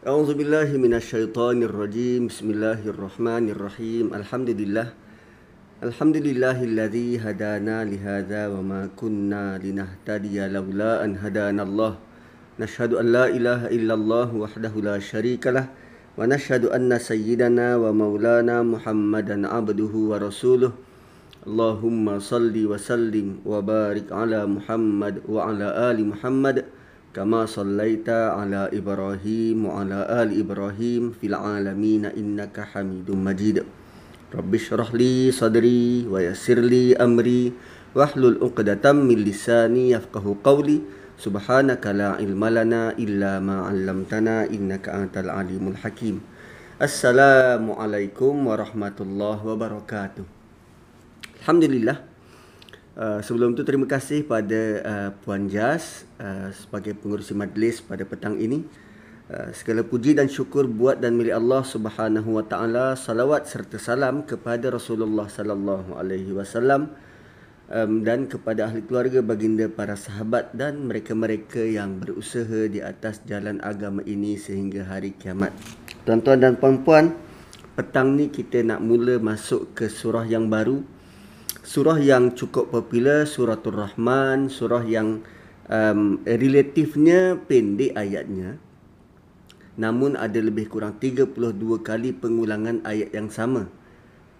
[0.00, 2.32] A'udzu billahi minasyaitonir rajim.
[2.32, 4.16] Bismillahirrahmanirrahim.
[4.16, 4.96] Alhamdulillah.
[5.84, 12.00] Alhamdulillahilladzi hadana li hadza wa ma kunna linahtadiya laula an hadanallah.
[12.56, 19.44] Nashhadu an la ilaha illallah wahdahu la syarikalah wa nashhadu anna sayyidana wa maulana Muhammadan
[19.44, 20.72] abduhu wa rasuluh.
[21.44, 26.79] Allahumma salli wa sallim wa barik ala Muhammad wa ala ali Muhammad.
[27.15, 33.63] كما صليت على إبراهيم وعلى آل إبراهيم في العالمين إنك حميد مجيد
[34.35, 37.53] رب اشرح لي صدري ويسر لي أمري
[37.95, 40.81] واحلل عقدة من لساني يفقه قولي
[41.15, 46.15] سبحانك لا علم لنا إلا ما علمتنا إنك أنت العليم الحكيم
[46.81, 50.23] السلام عليكم ورحمة الله وبركاته
[51.39, 52.08] الحمد لله
[53.00, 58.36] Uh, sebelum tu terima kasih pada uh, Puan Jas uh, sebagai pengurusi majlis pada petang
[58.36, 58.60] ini.
[59.24, 62.92] Uh, segala puji dan syukur buat dan milik Allah Subhanahu wa taala.
[63.00, 66.92] Salawat serta salam kepada Rasulullah sallallahu alaihi wasallam
[68.02, 74.02] dan kepada ahli keluarga baginda para sahabat dan mereka-mereka yang berusaha di atas jalan agama
[74.02, 75.54] ini sehingga hari kiamat.
[76.02, 77.14] Tuan-tuan dan puan-puan,
[77.78, 80.82] petang ni kita nak mula masuk ke surah yang baru
[81.70, 85.22] surah yang cukup popular suratul rahman surah yang
[85.70, 88.58] um, relatifnya pendek ayatnya.
[89.78, 91.30] Namun ada lebih kurang 32
[91.86, 93.70] kali pengulangan ayat yang sama.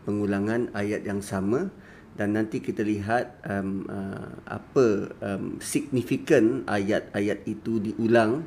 [0.02, 1.70] Pengulangan ayat yang sama.
[2.18, 8.42] Dan nanti kita lihat um, uh, apa um, signifikan ayat-ayat itu diulang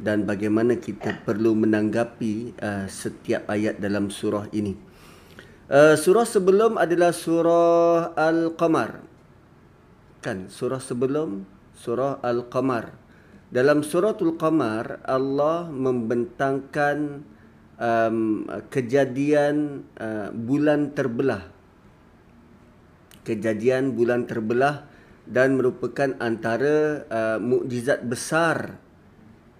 [0.00, 4.91] dan bagaimana kita perlu menanggapi uh, setiap ayat dalam surah ini.
[5.70, 9.06] Uh, surah sebelum adalah surah Al-Qamar.
[10.18, 11.46] Kan, surah sebelum
[11.78, 12.98] surah Al-Qamar.
[13.52, 17.22] Dalam surah Al-Qamar, Allah membentangkan
[17.78, 21.46] um, kejadian uh, bulan terbelah.
[23.22, 24.90] Kejadian bulan terbelah
[25.30, 28.82] dan merupakan antara uh, mukjizat besar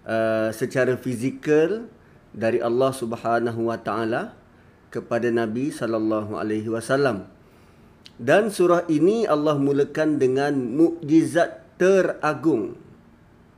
[0.02, 1.86] uh, secara fizikal
[2.34, 4.41] dari Allah Subhanahu Wa Taala
[4.92, 7.25] kepada Nabi sallallahu alaihi wasallam.
[8.20, 12.76] Dan surah ini Allah mulakan dengan mukjizat teragung.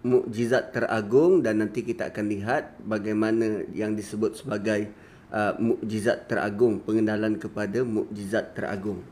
[0.06, 4.94] Mukjizat teragung dan nanti kita akan lihat bagaimana yang disebut sebagai
[5.34, 9.02] uh, mukjizat teragung, pengenalan kepada mukjizat teragung.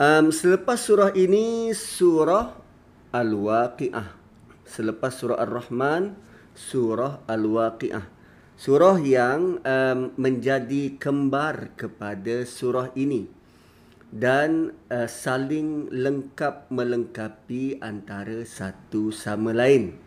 [0.00, 2.56] Um, selepas surah ini surah
[3.14, 4.16] Al-Waqiah.
[4.64, 6.18] Selepas surah Ar-Rahman,
[6.56, 8.13] surah Al-Waqiah
[8.54, 13.26] surah yang um, menjadi kembar kepada surah ini
[14.14, 19.98] dan uh, saling lengkap melengkapi antara satu sama lain.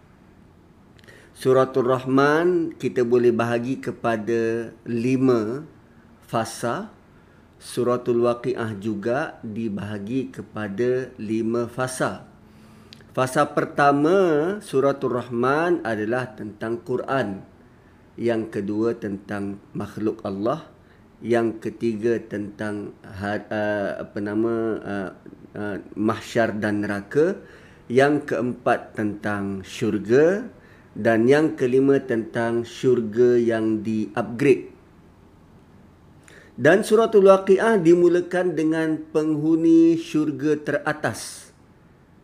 [1.36, 5.68] Suratul Rahman kita boleh bahagi kepada lima
[6.24, 6.96] fasa.
[7.58, 12.26] Suratul Waqiah juga dibahagi kepada lima fasa.
[13.12, 14.18] Fasa pertama
[14.62, 17.57] Suratul Rahman adalah tentang Quran
[18.18, 20.66] yang kedua tentang makhluk Allah.
[21.22, 25.10] Yang ketiga tentang uh, apa nama uh,
[25.54, 27.38] uh, mahsyar dan neraka.
[27.88, 30.50] Yang keempat tentang syurga.
[30.98, 34.74] Dan yang kelima tentang syurga yang di-upgrade.
[36.58, 41.54] Dan suratul waqiah dimulakan dengan penghuni syurga teratas.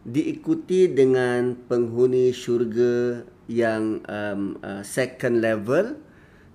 [0.01, 3.21] Diikuti dengan penghuni syurga
[3.51, 5.99] yang um, uh, second level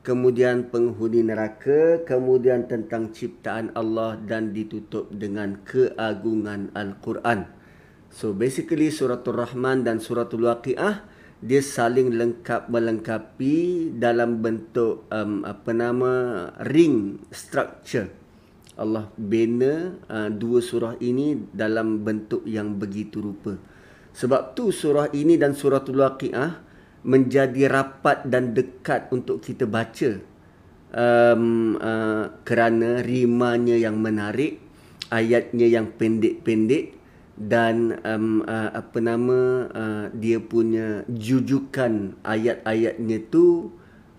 [0.09, 7.44] kemudian penghuni neraka kemudian tentang ciptaan Allah dan ditutup dengan keagungan al-Quran.
[8.09, 11.04] So basically suratul rahman dan suratul waqiah
[11.38, 16.12] dia saling lengkap melengkapi dalam bentuk um, apa nama
[16.66, 18.10] ring structure.
[18.78, 23.55] Allah bina uh, dua surah ini dalam bentuk yang begitu rupa.
[24.16, 26.68] Sebab tu surah ini dan suratul waqiah
[27.06, 30.19] menjadi rapat dan dekat untuk kita baca
[30.93, 34.59] um, uh, kerana rimanya yang menarik
[35.12, 36.97] ayatnya yang pendek-pendek
[37.39, 39.41] dan um, uh, apa nama
[39.71, 43.71] uh, dia punya jujukan ayat-ayatnya tu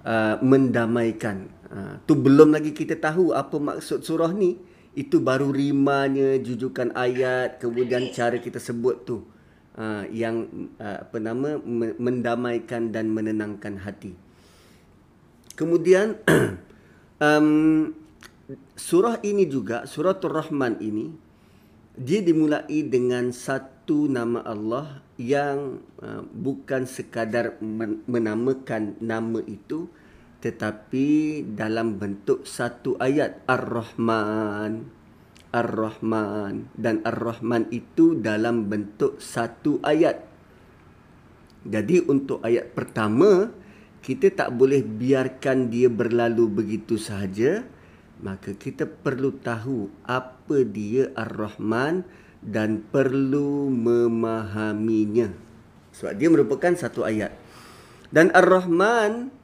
[0.08, 1.52] uh, mendamaikan.
[1.70, 4.56] Uh, tu belum lagi kita tahu apa maksud surah ni.
[4.96, 9.22] Itu baru rimanya jujukan ayat kemudian cara kita sebut tu
[9.80, 10.46] uh, yang
[10.78, 11.56] uh, apa nama
[11.96, 14.14] mendamaikan dan menenangkan hati.
[15.56, 16.20] Kemudian
[17.24, 17.96] um,
[18.76, 21.08] surah ini juga surah Ar-Rahman ini
[22.00, 27.60] dia dimulai dengan satu nama Allah yang uh, bukan sekadar
[28.08, 29.92] menamakan nama itu
[30.40, 34.99] tetapi dalam bentuk satu ayat Ar-Rahman
[35.50, 36.70] Ar-Rahman.
[36.78, 40.26] Dan Ar-Rahman itu dalam bentuk satu ayat.
[41.68, 43.52] Jadi untuk ayat pertama
[44.00, 47.68] kita tak boleh biarkan dia berlalu begitu sahaja.
[48.20, 52.04] Maka kita perlu tahu apa dia Ar-Rahman
[52.44, 55.32] dan perlu memahaminya.
[55.96, 57.32] Sebab dia merupakan satu ayat.
[58.12, 59.39] Dan Ar-Rahman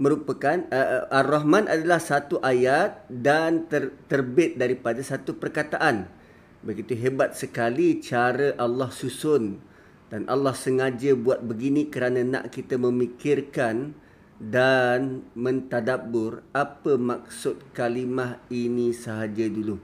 [0.00, 6.08] merupakan uh, Ar-Rahman adalah satu ayat dan ter, terbit daripada satu perkataan
[6.60, 9.60] begitu hebat sekali cara Allah susun
[10.10, 13.94] dan Allah sengaja buat begini kerana nak kita memikirkan
[14.40, 19.76] dan mentadabbur apa maksud kalimah ini sahaja dulu.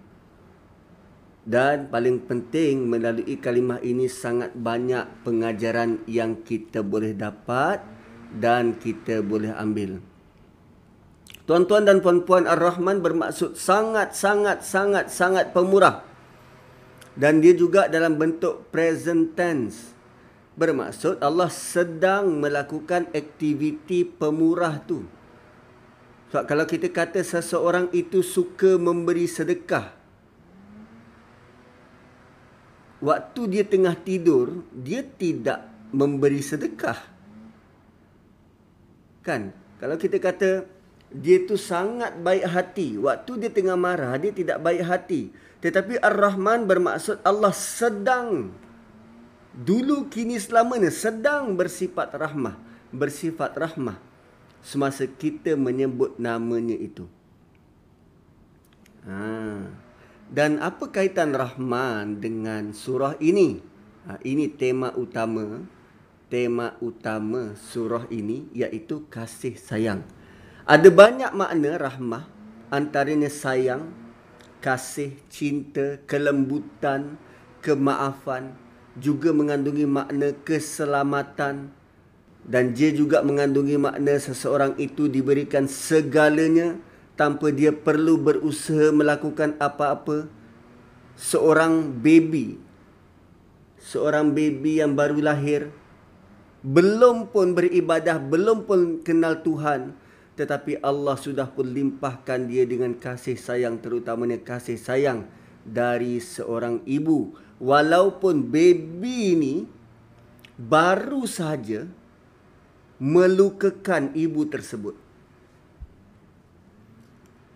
[1.46, 7.95] Dan paling penting melalui kalimah ini sangat banyak pengajaran yang kita boleh dapat
[8.36, 9.98] dan kita boleh ambil.
[11.46, 16.02] Tuan-tuan dan puan-puan Ar-Rahman bermaksud sangat sangat sangat sangat pemurah.
[17.16, 19.96] Dan dia juga dalam bentuk present tense
[20.58, 25.06] bermaksud Allah sedang melakukan aktiviti pemurah tu.
[26.34, 29.94] Sebab kalau kita kata seseorang itu suka memberi sedekah.
[32.98, 37.15] Waktu dia tengah tidur, dia tidak memberi sedekah.
[39.26, 39.50] Kan?
[39.82, 40.70] Kalau kita kata
[41.10, 45.34] dia tu sangat baik hati, waktu dia tengah marah, dia tidak baik hati.
[45.58, 48.54] Tetapi Ar-Rahman bermaksud Allah sedang
[49.56, 52.60] dulu kini selamanya sedang bersifat rahmah
[52.92, 53.96] bersifat rahmah
[54.60, 57.08] semasa kita menyebut namanya itu
[59.08, 59.64] ha.
[60.28, 63.64] dan apa kaitan rahman dengan surah ini
[64.04, 65.64] ha, ini tema utama
[66.26, 70.02] tema utama surah ini iaitu kasih sayang.
[70.66, 72.26] Ada banyak makna rahmah
[72.74, 73.94] antaranya sayang
[74.58, 77.14] kasih cinta kelembutan
[77.62, 78.58] kemaafan
[78.98, 81.70] juga mengandungi makna keselamatan
[82.42, 86.74] dan dia juga mengandungi makna seseorang itu diberikan segalanya
[87.14, 90.26] tanpa dia perlu berusaha melakukan apa-apa.
[91.16, 92.66] Seorang baby
[93.86, 95.70] seorang baby yang baru lahir
[96.66, 99.94] belum pun beribadah belum pun kenal Tuhan
[100.34, 105.30] tetapi Allah sudah pun limpahkan dia dengan kasih sayang terutamanya kasih sayang
[105.62, 107.32] dari seorang ibu
[107.62, 109.54] walaupun baby ini
[110.58, 111.86] baru saja
[112.96, 114.96] melukakan ibu tersebut.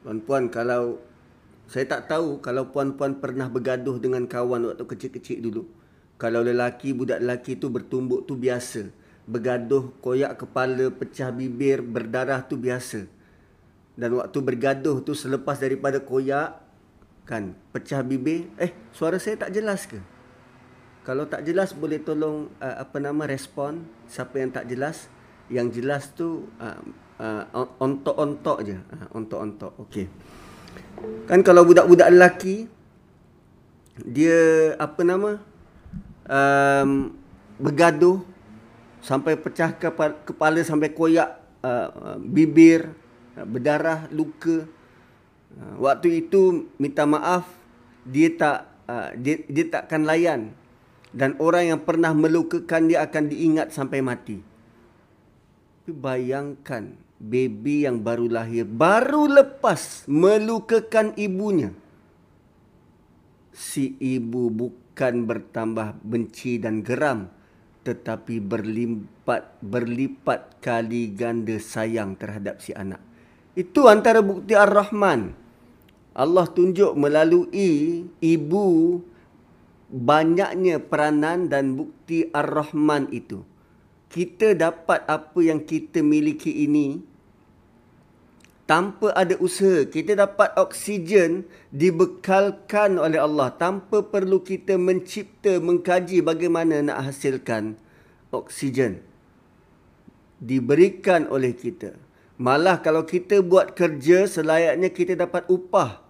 [0.05, 1.01] Puan-puan kalau
[1.69, 5.65] saya tak tahu kalau puan-puan pernah bergaduh dengan kawan waktu kecil-kecil dulu.
[6.21, 8.93] Kalau lelaki, budak lelaki tu bertumbuk tu biasa.
[9.29, 13.05] Bergaduh, koyak kepala, pecah bibir, berdarah tu biasa.
[13.99, 16.71] Dan waktu bergaduh tu selepas daripada koyak,
[17.31, 20.03] kan pecah bibir eh suara saya tak jelas ke?
[21.07, 25.07] Kalau tak jelas boleh tolong uh, apa nama respon siapa yang tak jelas?
[25.47, 26.81] Yang jelas tu uh,
[27.23, 27.45] uh,
[27.79, 28.77] ontok-ontok je.
[28.77, 29.73] Uh, ontok-ontok.
[29.87, 30.11] Okey.
[31.31, 32.67] Kan kalau budak-budak lelaki
[34.03, 35.31] dia apa nama
[36.27, 37.15] um,
[37.63, 38.27] bergaduh
[39.01, 42.93] sampai pecah kepala, kepala sampai koyak uh, bibir
[43.37, 44.69] uh, berdarah luka
[45.51, 47.43] Ha, waktu itu minta maaf
[48.07, 50.55] dia tak uh, dia, dia takkan layan
[51.11, 54.39] dan orang yang pernah melukakan dia akan diingat sampai mati.
[55.91, 61.75] Bayangkan baby yang baru lahir baru lepas melukakan ibunya.
[63.51, 67.27] Si ibu bukan bertambah benci dan geram
[67.81, 73.01] tetapi berlipat berlipat kali ganda sayang terhadap si anak.
[73.57, 75.33] Itu antara bukti Ar-Rahman.
[76.15, 78.67] Allah tunjuk melalui ibu
[79.91, 83.43] banyaknya peranan dan bukti Ar-Rahman itu.
[84.11, 87.10] Kita dapat apa yang kita miliki ini
[88.71, 89.83] tanpa ada usaha.
[89.83, 91.43] Kita dapat oksigen
[91.75, 97.75] dibekalkan oleh Allah tanpa perlu kita mencipta, mengkaji bagaimana nak hasilkan
[98.31, 99.03] oksigen.
[100.39, 101.99] Diberikan oleh kita.
[102.39, 106.07] Malah kalau kita buat kerja selayaknya kita dapat upah.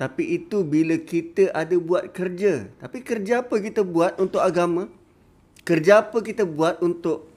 [0.00, 2.64] Tapi itu bila kita ada buat kerja.
[2.80, 4.88] Tapi kerja apa kita buat untuk agama?
[5.68, 7.28] Kerja apa kita buat untuk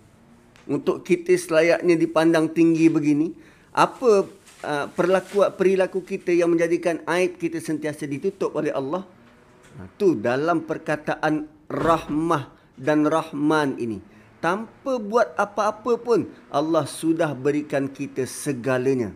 [0.72, 3.51] untuk kita selayaknya dipandang tinggi begini?
[3.72, 4.28] Apa
[4.68, 9.08] uh, perlaku perilaku kita yang menjadikan aib kita sentiasa ditutup oleh Allah?
[9.80, 9.88] Ha,
[10.20, 14.04] dalam perkataan rahmah dan rahman ini.
[14.44, 19.16] Tanpa buat apa-apa pun Allah sudah berikan kita segalanya.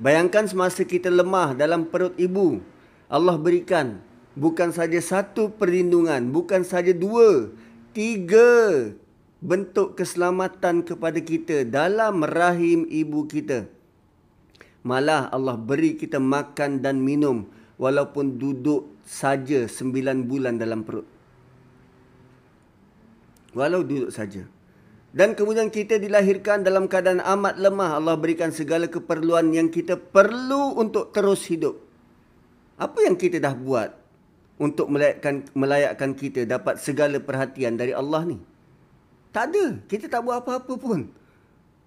[0.00, 2.62] Bayangkan semasa kita lemah dalam perut ibu.
[3.10, 4.00] Allah berikan
[4.38, 7.52] bukan saja satu perlindungan, bukan saja dua,
[7.90, 8.94] tiga
[9.40, 13.64] bentuk keselamatan kepada kita dalam rahim ibu kita.
[14.84, 17.48] Malah Allah beri kita makan dan minum
[17.80, 21.08] walaupun duduk saja sembilan bulan dalam perut.
[23.56, 24.46] Walau duduk saja.
[25.10, 27.98] Dan kemudian kita dilahirkan dalam keadaan amat lemah.
[27.98, 31.82] Allah berikan segala keperluan yang kita perlu untuk terus hidup.
[32.78, 33.90] Apa yang kita dah buat
[34.62, 38.38] untuk melayakkan, melayakkan kita dapat segala perhatian dari Allah ni?
[39.30, 39.78] Tak ada.
[39.86, 41.10] Kita tak buat apa-apa pun.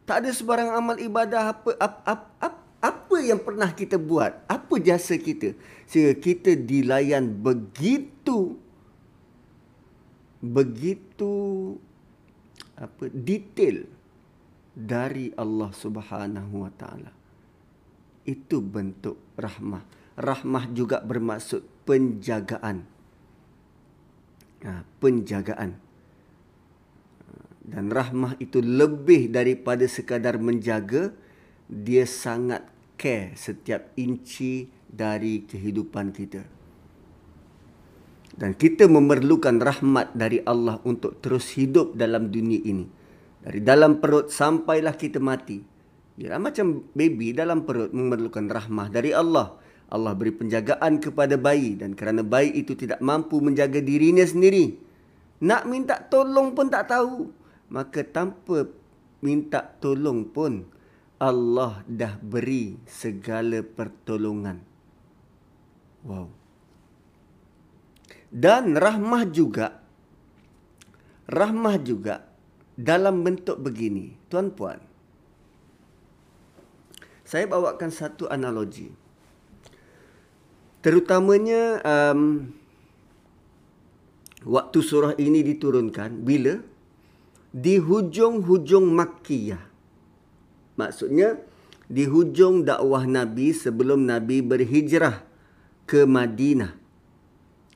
[0.04, 4.44] Tak ada sebarang amal ibadah apa, apa, apa, apa, apa yang pernah kita buat.
[4.48, 5.56] Apa jasa kita.
[5.88, 8.60] Sehingga kita dilayan begitu
[10.44, 11.32] begitu
[12.76, 13.88] apa detail
[14.76, 17.16] dari Allah Subhanahu wa taala.
[18.28, 19.88] Itu bentuk rahmah.
[20.20, 22.84] Rahmah juga bermaksud penjagaan.
[24.68, 25.80] Ha, penjagaan.
[27.74, 31.10] Dan rahmah itu lebih daripada sekadar menjaga,
[31.66, 36.46] dia sangat care setiap inci dari kehidupan kita.
[38.34, 42.86] Dan kita memerlukan rahmat dari Allah untuk terus hidup dalam dunia ini.
[43.42, 45.62] Dari dalam perut sampailah kita mati.
[46.14, 49.58] Ya, macam baby dalam perut memerlukan rahmah dari Allah.
[49.90, 54.78] Allah beri penjagaan kepada bayi dan kerana bayi itu tidak mampu menjaga dirinya sendiri.
[55.46, 57.43] Nak minta tolong pun tak tahu.
[57.72, 58.68] Maka tanpa
[59.24, 60.68] minta tolong pun
[61.22, 64.60] Allah dah beri segala pertolongan.
[66.04, 66.28] Wow.
[68.34, 69.84] Dan rahmah juga
[71.30, 72.28] rahmah juga
[72.76, 74.18] dalam bentuk begini.
[74.28, 74.82] Tuan-puan.
[77.24, 78.92] Saya bawakan satu analogi.
[80.84, 82.52] Terutamanya um,
[84.44, 86.60] waktu surah ini diturunkan bila
[87.54, 89.62] di hujung-hujung Makkiyah.
[90.74, 91.38] Maksudnya
[91.86, 95.22] di hujung dakwah Nabi sebelum Nabi berhijrah
[95.86, 96.74] ke Madinah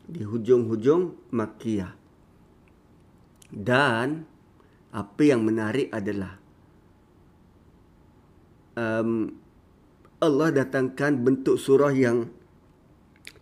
[0.10, 1.94] di hujung-hujung Makkiyah.
[3.54, 4.26] Dan
[4.90, 6.42] apa yang menarik adalah
[8.74, 9.30] um,
[10.18, 12.34] Allah datangkan bentuk surah yang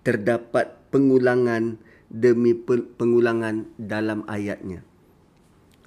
[0.04, 1.80] terdapat pengulangan
[2.12, 2.52] demi
[3.00, 4.84] pengulangan dalam ayatnya.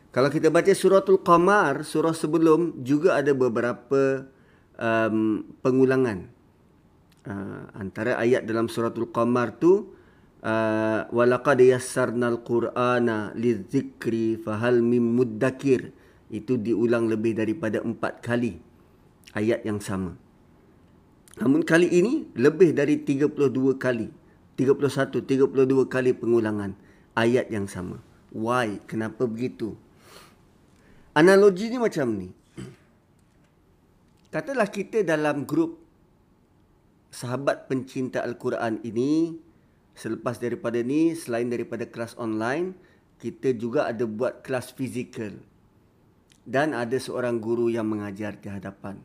[0.09, 4.25] Kalau kita baca suratul Qamar, surah sebelum juga ada beberapa
[4.81, 6.33] um, pengulangan.
[7.29, 9.93] Uh, antara ayat dalam suratul Qamar tu
[10.41, 15.93] uh, walaqad yassarnal qur'ana lidzikri fahal mim muddakir.
[16.33, 18.57] Itu diulang lebih daripada empat kali
[19.37, 20.17] ayat yang sama.
[21.37, 23.45] Namun kali ini lebih dari 32
[23.77, 24.09] kali
[24.57, 26.73] 31 32 kali pengulangan
[27.13, 28.01] ayat yang sama.
[28.33, 28.81] Why?
[28.89, 29.77] Kenapa begitu
[31.19, 32.31] analogi ni macam ni.
[34.31, 35.83] Katalah kita dalam grup
[37.11, 39.35] sahabat pencinta al-Quran ini
[39.99, 42.79] selepas daripada ni selain daripada kelas online
[43.19, 45.35] kita juga ada buat kelas fizikal.
[46.49, 48.97] Dan ada seorang guru yang mengajar di hadapan.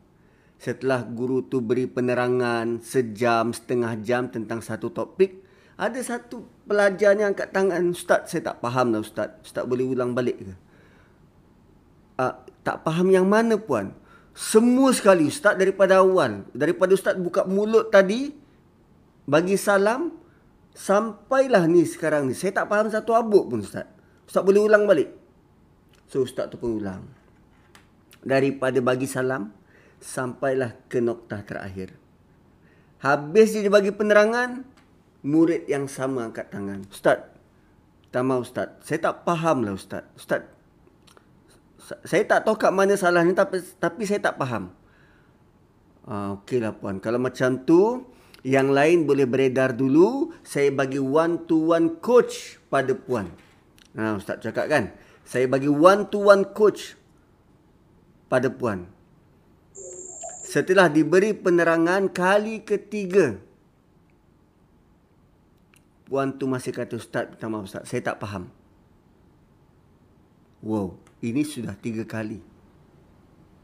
[0.56, 5.44] Setelah guru tu beri penerangan sejam setengah jam tentang satu topik
[5.74, 9.34] ada satu pelajar yang angkat tangan ustaz saya tak faham lah ustaz.
[9.42, 10.54] Ustaz boleh ulang balik ke
[12.20, 12.34] uh,
[12.66, 13.94] tak faham yang mana puan
[14.34, 18.34] semua sekali ustaz daripada awal daripada ustaz buka mulut tadi
[19.24, 20.24] bagi salam
[20.74, 22.34] Sampailah ni sekarang ni.
[22.34, 23.86] Saya tak faham satu abuk pun Ustaz.
[24.26, 25.14] Ustaz boleh ulang balik?
[26.10, 27.06] So Ustaz tu pun ulang.
[28.26, 29.54] Daripada bagi salam.
[30.02, 31.94] Sampailah ke noktah terakhir.
[33.00, 34.66] Habis dia bagi penerangan.
[35.24, 36.84] Murid yang sama angkat tangan.
[36.90, 37.22] Ustaz.
[38.10, 38.74] Tak mahu Ustaz.
[38.82, 40.10] Saya tak faham lah Ustaz.
[40.18, 40.42] Ustaz.
[41.84, 43.36] Saya tak tahu kat mana salahnya.
[43.36, 44.72] Tapi, tapi saya tak faham.
[46.08, 47.00] Ah, Okey lah puan.
[47.00, 48.08] Kalau macam tu.
[48.44, 50.32] Yang lain boleh beredar dulu.
[50.44, 53.32] Saya bagi one to one coach pada puan.
[53.96, 54.92] Ha, Ustaz cakap kan.
[55.24, 56.92] Saya bagi one to one coach
[58.28, 58.84] pada puan.
[60.44, 63.40] Setelah diberi penerangan kali ketiga.
[66.04, 67.88] Puan tu masih kata Ustaz, minta maaf Ustaz.
[67.88, 68.52] Saya tak faham.
[70.60, 72.36] Wow, ini sudah tiga kali.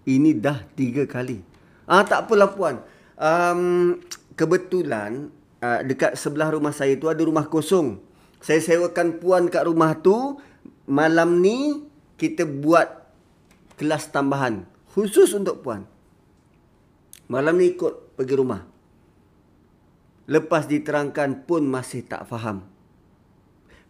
[0.08, 1.44] Ini dah tiga kali.
[1.84, 2.80] Ah tak apalah puan.
[3.20, 4.00] Um,
[4.32, 5.28] kebetulan
[5.60, 8.00] uh, dekat sebelah rumah saya tu ada rumah kosong.
[8.40, 10.40] Saya sewakan puan kat rumah tu.
[10.88, 11.84] Malam ni
[12.16, 12.88] kita buat
[13.76, 14.64] kelas tambahan.
[14.96, 15.84] Khusus untuk puan.
[17.30, 18.64] Malam ni ikut pergi rumah.
[20.26, 22.66] Lepas diterangkan pun masih tak faham.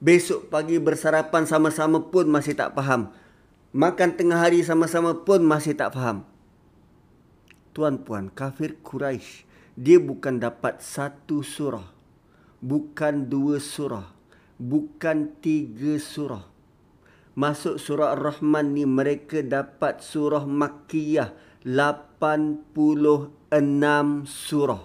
[0.01, 3.13] Besok pagi bersarapan sama-sama pun masih tak faham.
[3.71, 6.27] Makan tengah hari sama-sama pun masih tak faham.
[7.71, 9.47] Tuan-puan, kafir Quraisy
[9.79, 11.87] dia bukan dapat satu surah.
[12.59, 14.11] Bukan dua surah.
[14.59, 16.43] Bukan tiga surah.
[17.39, 21.31] Masuk surah Ar-Rahman ni mereka dapat surah Makkiyah.
[21.63, 22.67] 86
[24.27, 24.83] surah.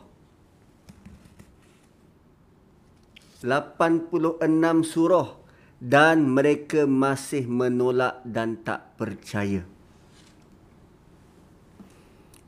[3.42, 5.45] 86 surah
[5.86, 9.62] dan mereka masih menolak dan tak percaya.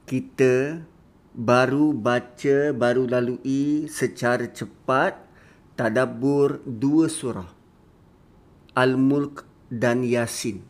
[0.10, 0.82] Kita
[1.38, 5.22] baru baca, baru lalui secara cepat
[5.78, 7.54] tadabbur dua surah.
[8.74, 10.66] Al-Mulk dan Yasin.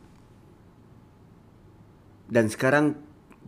[2.27, 3.00] Dan sekarang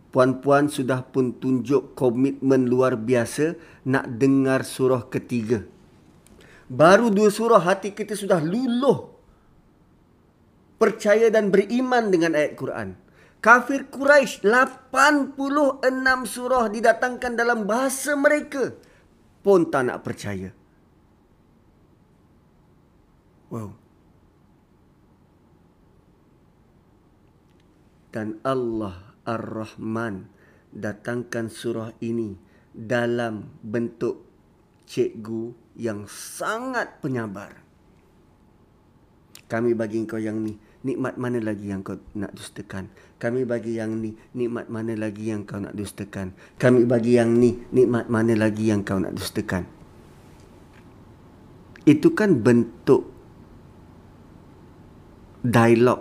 [0.08, 3.52] puan-puan sudah pun tunjuk komitmen luar biasa
[3.84, 5.60] nak dengar surah ketiga.
[6.70, 9.09] Baru dua surah hati kita sudah luluh.
[10.80, 12.96] Percaya dan beriman dengan ayat Quran.
[13.44, 15.36] Kafir Quraisy 86
[16.24, 18.72] surah didatangkan dalam bahasa mereka
[19.44, 20.52] pun tak nak percaya.
[23.52, 23.76] Wow.
[28.10, 30.26] Dan Allah Ar-Rahman
[30.70, 32.34] datangkan surah ini
[32.70, 34.26] dalam bentuk
[34.86, 37.54] cikgu yang sangat penyabar.
[39.50, 42.88] Kami bagi engkau yang ni, nikmat mana lagi yang kau nak dustakan?
[43.20, 46.32] Kami bagi yang ni, nikmat mana lagi yang kau nak dustakan?
[46.56, 49.68] Kami bagi yang ni, nikmat mana lagi yang kau nak dustakan?
[51.84, 53.08] Itu kan bentuk
[55.44, 56.00] dialog,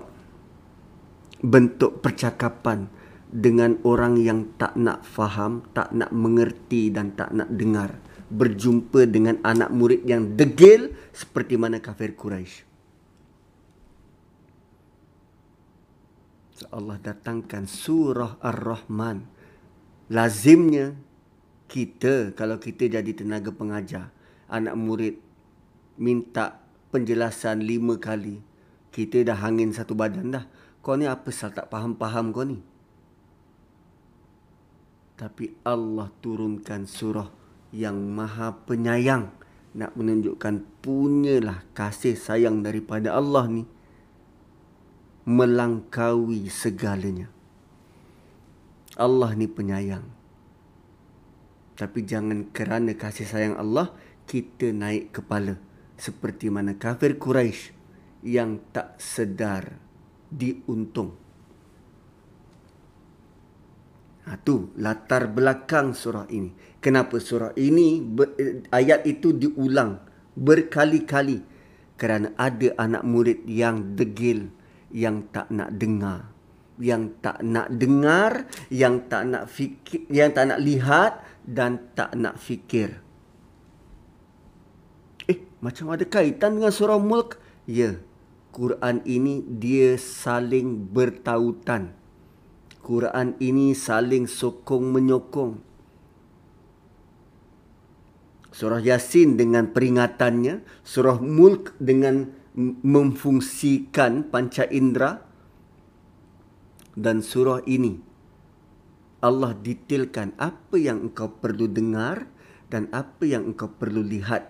[1.40, 2.88] bentuk percakapan
[3.30, 7.96] dengan orang yang tak nak faham, tak nak mengerti dan tak nak dengar
[8.30, 12.69] berjumpa dengan anak murid yang degil seperti mana kafir Quraisy.
[16.70, 19.26] Allah datangkan surah Ar-Rahman.
[20.10, 20.94] Lazimnya
[21.70, 24.14] kita kalau kita jadi tenaga pengajar,
[24.50, 25.16] anak murid
[25.98, 28.42] minta penjelasan lima kali,
[28.90, 30.46] kita dah hangin satu badan dah.
[30.82, 32.58] Kau ni apa sal tak faham-faham kau ni?
[35.20, 37.28] Tapi Allah turunkan surah
[37.76, 39.30] yang maha penyayang
[39.76, 43.64] nak menunjukkan punyalah kasih sayang daripada Allah ni
[45.30, 47.30] melangkaui segalanya.
[48.98, 50.02] Allah ni penyayang.
[51.78, 53.94] Tapi jangan kerana kasih sayang Allah
[54.26, 55.62] kita naik kepala
[55.96, 57.78] seperti mana kafir Quraisy
[58.26, 59.78] yang tak sedar
[60.34, 61.14] diuntung.
[64.28, 66.52] Ha, tu latar belakang surah ini.
[66.82, 68.02] Kenapa surah ini
[68.74, 70.02] ayat itu diulang
[70.34, 71.46] berkali-kali
[71.96, 74.59] kerana ada anak murid yang degil
[74.94, 76.30] yang tak nak dengar.
[76.80, 82.40] Yang tak nak dengar yang tak nak fikir yang tak nak lihat dan tak nak
[82.40, 83.04] fikir.
[85.28, 87.36] Eh macam ada kaitan dengan surah mulk?
[87.68, 88.00] Ya.
[88.50, 91.94] Quran ini dia saling bertautan.
[92.82, 95.70] Quran ini saling sokong menyokong.
[98.50, 105.22] Surah Yasin dengan peringatannya, surah Mulk dengan memfungsikan panca indera
[106.98, 108.10] dan surah ini
[109.20, 112.24] Allah detailkan apa yang engkau perlu dengar
[112.72, 114.48] dan apa yang engkau perlu lihat.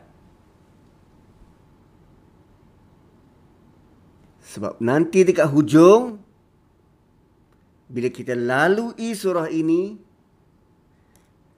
[4.45, 6.21] Sebab nanti dekat hujung
[7.89, 9.97] bila kita lalui surah ini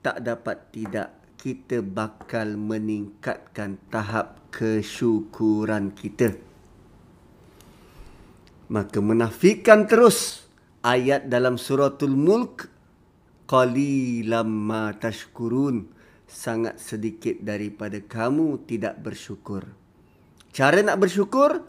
[0.00, 6.38] tak dapat tidak kita bakal meningkatkan tahap kesyukuran kita.
[8.70, 10.46] Maka menafikan terus
[10.86, 12.70] ayat dalam suratul mulk
[13.50, 15.90] qalilam ma tashkurun.
[16.30, 19.66] Sangat sedikit daripada kamu tidak bersyukur.
[20.54, 21.60] Cara nak bersyukur?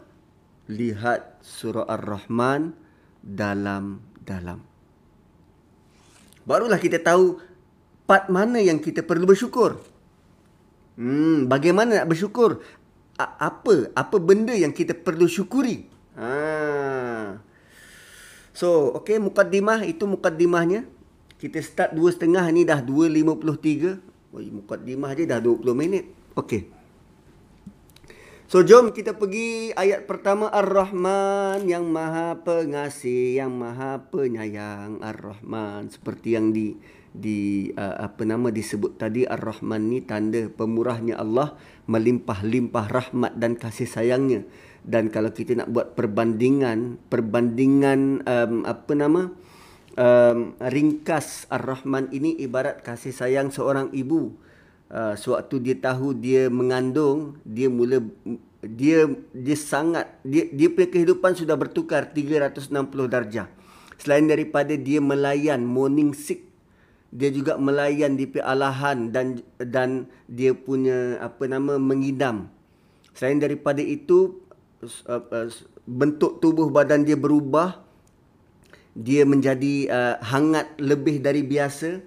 [0.70, 2.72] Lihat surah ar-rahman
[3.20, 4.64] dalam dalam.
[6.48, 7.53] Barulah kita tahu
[8.04, 9.80] part mana yang kita perlu bersyukur.
[10.94, 12.62] Hmm, bagaimana nak bersyukur?
[13.18, 15.86] A- apa apa benda yang kita perlu syukuri?
[16.14, 17.38] Ha.
[18.54, 20.86] So, okey mukaddimah itu mukaddimahnya.
[21.34, 23.98] Kita start dua setengah ni dah 2.53.
[24.30, 26.06] Oh, mukaddimah je dah 20 minit.
[26.38, 26.74] Okey.
[28.44, 36.38] So jom kita pergi ayat pertama Ar-Rahman yang Maha Pengasih, yang Maha Penyayang Ar-Rahman seperti
[36.38, 36.76] yang di
[37.14, 41.54] di uh, apa nama disebut tadi Ar-Rahman ni tanda pemurahnya Allah
[41.86, 44.42] melimpah-limpah rahmat dan kasih sayangnya.
[44.82, 49.22] Dan kalau kita nak buat perbandingan, perbandingan um, apa nama?
[49.94, 54.34] Um, ringkas Ar-Rahman ini ibarat kasih sayang seorang ibu
[54.90, 58.02] uh, sewaktu dia tahu dia mengandung dia mula
[58.64, 62.74] dia dia sangat dia dia punya kehidupan sudah bertukar 360
[63.06, 63.46] darjah
[64.00, 66.53] selain daripada dia melayan morning sick
[67.14, 72.50] dia juga melayan di alahan dan dan dia punya apa nama mengidam.
[73.14, 74.42] Selain daripada itu
[75.06, 75.48] uh, uh,
[75.86, 77.86] bentuk tubuh badan dia berubah
[78.98, 82.02] dia menjadi uh, hangat lebih dari biasa.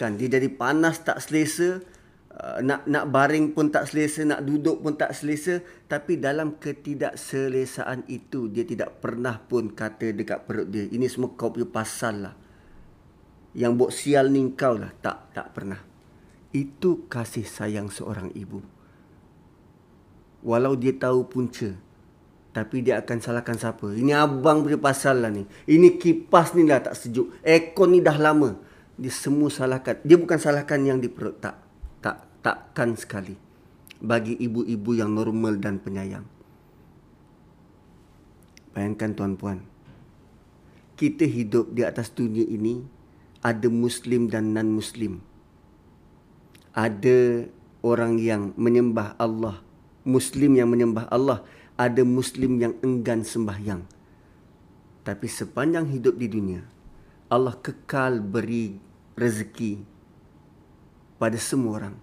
[0.00, 1.84] Kan dia jadi panas tak selesa
[2.32, 5.60] uh, nak nak baring pun tak selesa nak duduk pun tak selesa.
[5.92, 11.52] Tapi dalam ketidakselesaan itu dia tidak pernah pun kata dekat perut dia ini semua kau
[11.52, 12.45] punya pasal lah
[13.56, 14.92] yang buat sial ni kau lah.
[15.00, 15.80] Tak tak pernah.
[16.52, 18.60] Itu kasih sayang seorang ibu.
[20.44, 21.86] Walau dia tahu punca
[22.56, 23.92] tapi dia akan salahkan siapa?
[23.92, 25.44] Ini abang punya pasal lah ni.
[25.68, 27.28] Ini kipas ni dah tak sejuk.
[27.44, 28.56] Aircon ni dah lama.
[28.96, 30.00] Dia semua salahkan.
[30.00, 31.36] Dia bukan salahkan yang di perut.
[31.36, 31.52] Tak
[32.00, 33.36] tak takkan sekali.
[34.00, 36.24] Bagi ibu-ibu yang normal dan penyayang.
[38.72, 39.60] Bayangkan tuan-puan.
[40.96, 42.95] Kita hidup di atas dunia ini
[43.46, 45.22] ada muslim dan non muslim
[46.74, 47.46] ada
[47.86, 49.62] orang yang menyembah Allah
[50.06, 51.42] muslim yang menyembah Allah
[51.76, 53.84] ada muslim yang enggan sembahyang.
[55.04, 56.62] Tapi sepanjang hidup di dunia
[57.30, 58.78] Allah kekal beri
[59.14, 59.82] rezeki
[61.20, 61.96] pada semua orang.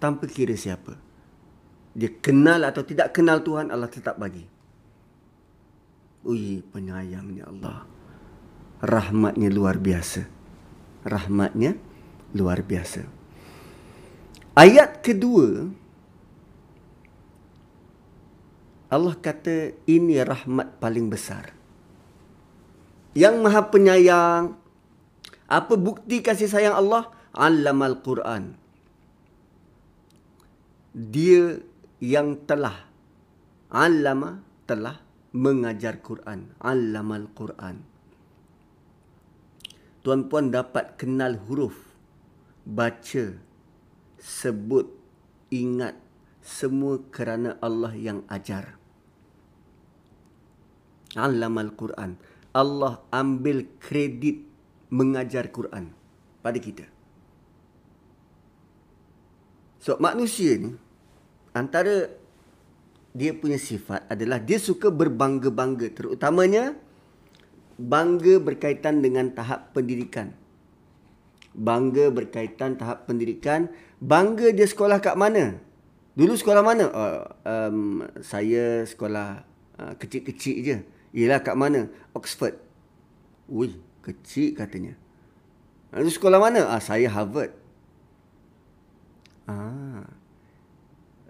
[0.00, 0.96] Tanpa kira siapa.
[1.92, 4.46] Dia kenal atau tidak kenal Tuhan Allah tetap bagi.
[6.24, 7.84] Ui penyayangnya Allah
[8.80, 10.24] rahmatnya luar biasa
[11.04, 11.76] rahmatnya
[12.36, 13.04] luar biasa
[14.56, 15.68] ayat kedua
[18.90, 21.54] Allah kata ini rahmat paling besar
[23.14, 24.60] yang maha penyayang
[25.50, 27.10] apa bukti kasih sayang Allah?
[27.34, 28.54] Allamal Quran.
[30.94, 31.58] Dia
[31.98, 32.86] yang telah
[33.66, 35.02] allama telah
[35.34, 36.54] mengajar Quran.
[36.62, 37.82] Allamal Quran.
[40.00, 41.76] Tuan-puan dapat kenal huruf,
[42.64, 43.36] baca,
[44.16, 44.88] sebut,
[45.52, 45.96] ingat
[46.40, 48.80] semua kerana Allah yang ajar.
[51.18, 52.16] Allamal Quran.
[52.50, 54.42] Allah ambil kredit
[54.90, 55.94] mengajar Quran
[56.42, 56.86] pada kita.
[59.80, 60.74] So manusia ni
[61.56, 62.10] antara
[63.10, 66.78] dia punya sifat adalah dia suka berbangga-bangga terutamanya
[67.80, 70.36] bangga berkaitan dengan tahap pendidikan.
[71.56, 75.58] Bangga berkaitan tahap pendidikan, bangga dia sekolah kat mana?
[76.14, 76.84] Dulu sekolah mana?
[76.92, 77.78] Uh, um,
[78.20, 79.42] saya sekolah
[79.80, 80.76] uh, kecil-kecil je.
[81.16, 81.90] Ialah kat mana?
[82.14, 82.54] Oxford.
[83.50, 84.96] Ui, Kecil katanya.
[85.92, 86.72] Lalu sekolah mana?
[86.72, 87.52] Ah, saya Harvard.
[89.44, 90.06] Ah.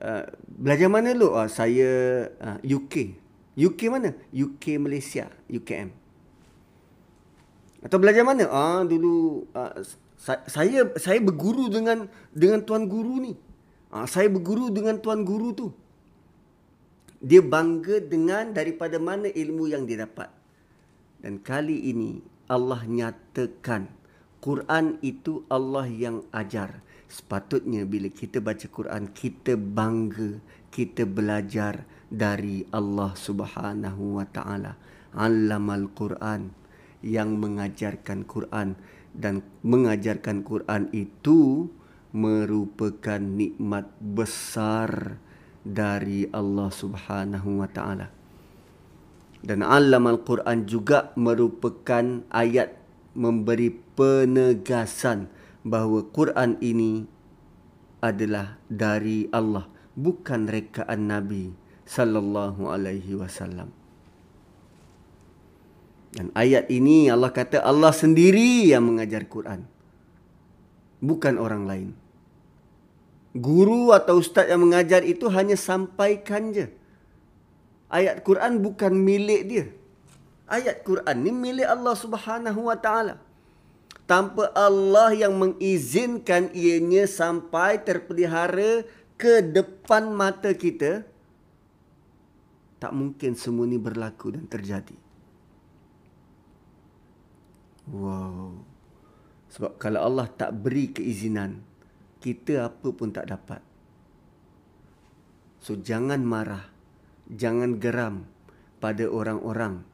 [0.00, 1.34] Uh, belajar mana lu?
[1.34, 1.90] Ah, saya
[2.40, 3.18] uh, UK.
[3.58, 4.14] UK mana?
[4.30, 5.99] UK Malaysia, UKM.
[7.80, 8.44] Atau belajar mana?
[8.52, 9.72] Ah, dulu uh,
[10.20, 13.32] saya saya berguru dengan dengan tuan guru ni.
[13.88, 15.68] Ah, saya berguru dengan tuan guru tu.
[17.20, 20.28] Dia bangga dengan daripada mana ilmu yang dia dapat.
[21.20, 23.88] Dan kali ini Allah nyatakan
[24.40, 26.84] Quran itu Allah yang ajar.
[27.10, 30.38] Sepatutnya bila kita baca Quran kita bangga
[30.70, 34.76] kita belajar dari Allah Subhanahu wa taala.
[35.10, 36.59] Allamal Quran
[37.00, 38.76] yang mengajarkan Quran
[39.16, 41.68] dan mengajarkan Quran itu
[42.10, 45.18] merupakan nikmat besar
[45.62, 48.20] dari Allah Subhanahu wa taala
[49.40, 52.76] dan alam al-Quran juga merupakan ayat
[53.16, 55.32] memberi penegasan
[55.64, 57.08] bahawa Quran ini
[58.04, 61.52] adalah dari Allah bukan rekaan Nabi
[61.88, 63.72] sallallahu alaihi wasallam.
[66.10, 69.62] Dan ayat ini Allah kata Allah sendiri yang mengajar Quran.
[70.98, 71.88] Bukan orang lain.
[73.30, 76.66] Guru atau ustaz yang mengajar itu hanya sampaikan je
[77.90, 79.66] ayat Quran bukan milik dia.
[80.46, 83.14] Ayat Quran ni milik Allah Subhanahu Wa Taala.
[84.06, 88.82] Tanpa Allah yang mengizinkan ianya sampai terpelihara
[89.14, 91.06] ke depan mata kita,
[92.82, 94.96] tak mungkin semua ni berlaku dan terjadi.
[97.88, 98.60] Wow.
[99.50, 101.64] Sebab kalau Allah tak beri keizinan,
[102.20, 103.64] kita apa pun tak dapat.
[105.60, 106.68] So jangan marah,
[107.28, 108.28] jangan geram
[108.80, 109.84] pada orang-orang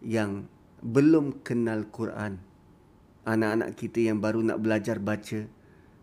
[0.00, 0.48] yang
[0.80, 2.40] belum kenal Quran.
[3.26, 5.50] Anak-anak kita yang baru nak belajar baca,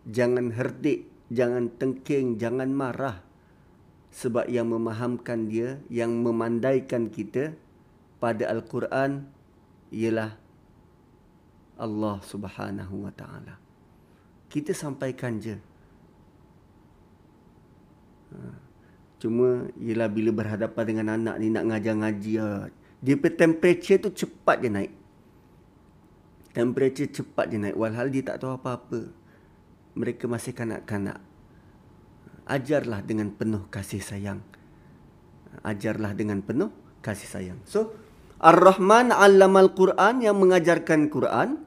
[0.04, 3.24] jangan herdik, jangan tengking, jangan marah.
[4.14, 7.56] Sebab yang memahamkan dia, yang memandaikan kita
[8.22, 9.26] pada Al-Quran
[9.90, 10.43] ialah
[11.74, 13.58] Allah Subhanahu wa taala.
[14.46, 15.58] Kita sampaikan je.
[18.30, 18.38] Ha.
[19.18, 22.68] Cuma ialah bila berhadapan dengan anak ni nak ngajar ngaji ah,
[23.00, 24.92] dia pe temperature tu cepat je naik.
[26.54, 29.10] Temperature cepat je naik walhal dia tak tahu apa-apa.
[29.98, 31.18] Mereka masih kanak-kanak.
[32.44, 34.44] Ajarlah dengan penuh kasih sayang.
[35.64, 36.68] Ajarlah dengan penuh
[37.00, 37.58] kasih sayang.
[37.64, 37.96] So,
[38.42, 41.62] Ar-Rahman 'allamal Quran yang mengajarkan Quran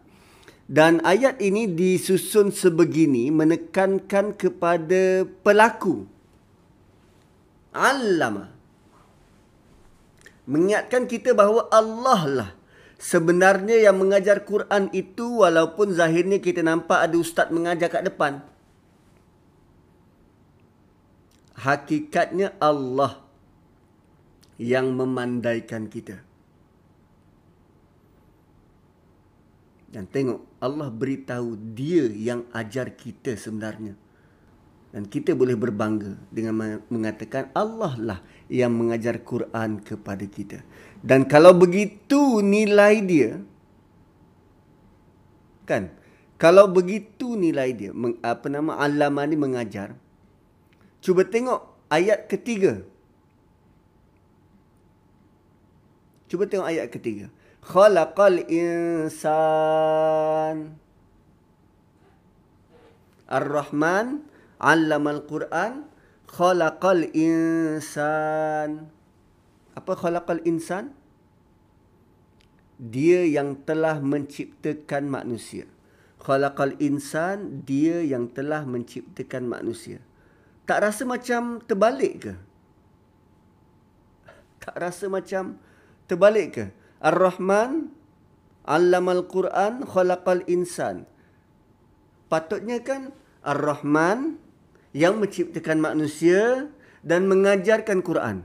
[0.67, 6.03] dan ayat ini disusun sebegini menekankan kepada pelaku.
[7.71, 8.51] 'Allama
[10.47, 12.49] mengingatkan kita bahawa Allah lah
[12.97, 18.41] sebenarnya yang mengajar Quran itu walaupun zahirnya kita nampak ada ustaz mengajar kat depan.
[21.57, 23.17] Hakikatnya Allah
[24.61, 26.26] yang memandaikan kita.
[29.97, 33.97] Dan tengok Allah beritahu dia yang ajar kita sebenarnya.
[34.93, 40.61] Dan kita boleh berbangga dengan mengatakan Allah lah yang mengajar Quran kepada kita.
[41.01, 43.41] Dan kalau begitu nilai dia,
[45.65, 45.89] kan?
[46.37, 47.89] Kalau begitu nilai dia,
[48.21, 49.97] apa nama alama ni mengajar.
[51.01, 52.85] Cuba tengok ayat ketiga.
[56.29, 57.33] Cuba tengok ayat ketiga
[57.67, 59.59] khalaqal insan
[63.27, 64.23] Ar-Rahman
[64.55, 65.83] 'allamal Quran
[66.31, 68.87] khalaqal insan
[69.75, 70.95] Apa khalaqal insan?
[72.81, 75.69] Dia yang telah menciptakan manusia.
[76.17, 80.01] Khalaqal insan, dia yang telah menciptakan manusia.
[80.65, 82.33] Tak rasa macam terbalik ke?
[84.65, 85.61] Tak rasa macam
[86.09, 86.65] terbalik ke?
[87.01, 87.93] Ar-Rahman
[88.67, 91.07] Allamal Quran khalaqal insan.
[92.27, 94.35] Patutnya kan Ar-Rahman
[94.91, 96.67] yang menciptakan manusia
[96.99, 98.43] dan mengajarkan Quran.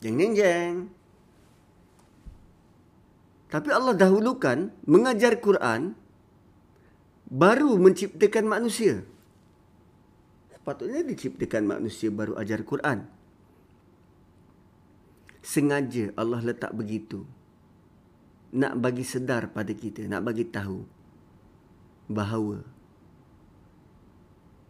[0.00, 0.76] Jeng jeng jeng.
[3.52, 5.92] Tapi Allah dahulukan mengajar Quran
[7.28, 9.04] baru menciptakan manusia.
[10.48, 13.04] Sepatutnya diciptakan manusia baru ajar Quran
[15.44, 17.28] sengaja Allah letak begitu.
[18.56, 20.86] Nak bagi sedar pada kita nak bagi tahu
[22.08, 22.62] bahawa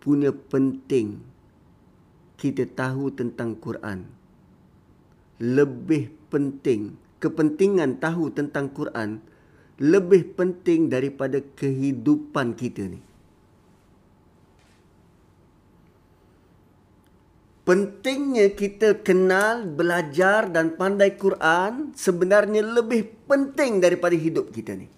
[0.03, 1.23] punya penting
[2.35, 4.11] kita tahu tentang Quran.
[5.39, 9.23] Lebih penting kepentingan tahu tentang Quran
[9.81, 13.01] lebih penting daripada kehidupan kita ni
[17.65, 24.89] pentingnya kita kenal, belajar dan pandai Quran sebenarnya lebih penting daripada hidup kita ni.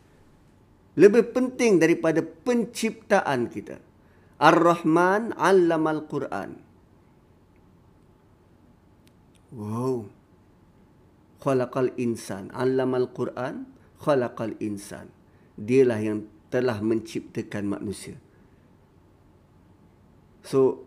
[0.98, 3.78] Lebih penting daripada penciptaan kita.
[4.36, 6.60] Ar-Rahman 'allamal Quran.
[9.54, 10.10] Wow.
[11.40, 13.70] Khalaqal insan, 'allamal Quran,
[14.02, 15.08] khalaqal insan.
[15.56, 18.18] Dialah yang telah menciptakan manusia.
[20.46, 20.85] So,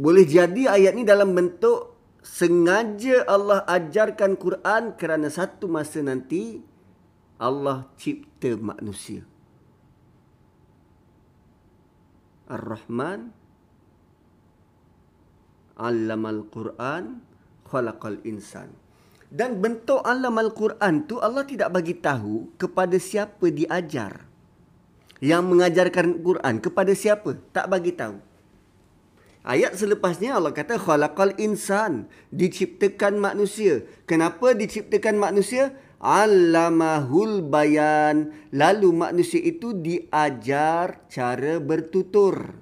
[0.00, 1.92] boleh jadi ayat ni dalam bentuk
[2.24, 6.64] sengaja Allah ajarkan Quran kerana satu masa nanti
[7.36, 9.28] Allah cipta manusia.
[12.48, 13.28] Ar-Rahman
[15.76, 17.20] Allamal Quran
[17.68, 18.72] Khalaqal Insan.
[19.30, 24.24] Dan bentuk Allamal Quran tu Allah tidak bagi tahu kepada siapa diajar.
[25.20, 27.36] Yang mengajarkan Quran kepada siapa?
[27.52, 28.29] Tak bagi tahu.
[29.40, 33.88] Ayat selepasnya Allah kata khalaqal insan, diciptakan manusia.
[34.04, 35.72] Kenapa diciptakan manusia?
[36.00, 38.36] Allamahul bayan.
[38.52, 42.56] Lalu manusia itu diajar cara bertutur.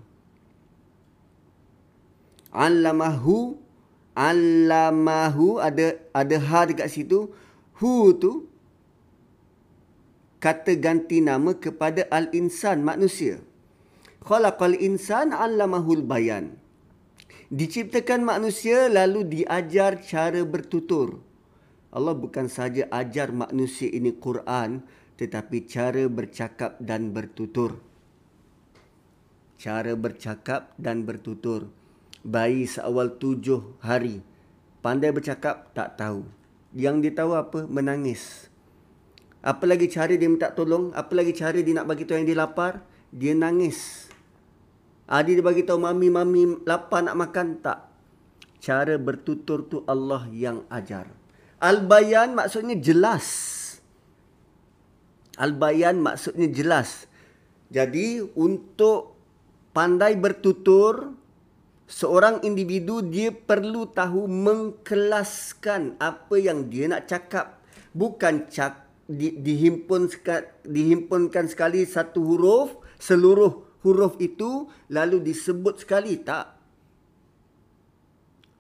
[2.55, 3.69] Allamahu
[4.19, 7.31] Allamahu ada ada ha dekat situ.
[7.79, 8.51] Hu tu
[10.43, 13.39] kata ganti nama kepada al-insan manusia.
[14.27, 16.59] Khalaqal insan 'allamahul bayan.
[17.49, 21.21] Diciptakan manusia lalu diajar cara bertutur.
[21.89, 24.85] Allah bukan saja ajar manusia ini Quran
[25.17, 27.81] tetapi cara bercakap dan bertutur.
[29.57, 31.73] Cara bercakap dan bertutur.
[32.21, 34.21] Bayi seawal tujuh hari
[34.89, 36.25] pandai bercakap tak tahu.
[36.73, 37.65] Yang dia tahu apa?
[37.69, 38.49] Menangis.
[39.45, 40.93] Apa lagi cara dia minta tolong?
[40.97, 42.85] Apa lagi cara dia nak bagi tahu yang dia lapar?
[43.13, 44.08] Dia nangis.
[45.09, 47.89] Adi dia bagi tahu mami mami lapar nak makan tak.
[48.61, 51.09] Cara bertutur tu Allah yang ajar.
[51.65, 53.27] Al-bayan maksudnya jelas.
[55.41, 57.09] Al-bayan maksudnya jelas.
[57.73, 59.17] Jadi untuk
[59.73, 61.17] pandai bertutur
[61.89, 67.65] seorang individu dia perlu tahu mengkelaskan apa yang dia nak cakap
[67.97, 70.13] bukan cak di, dihimpun
[70.69, 76.57] dihimpunkan sekali satu huruf seluruh huruf itu lalu disebut sekali tak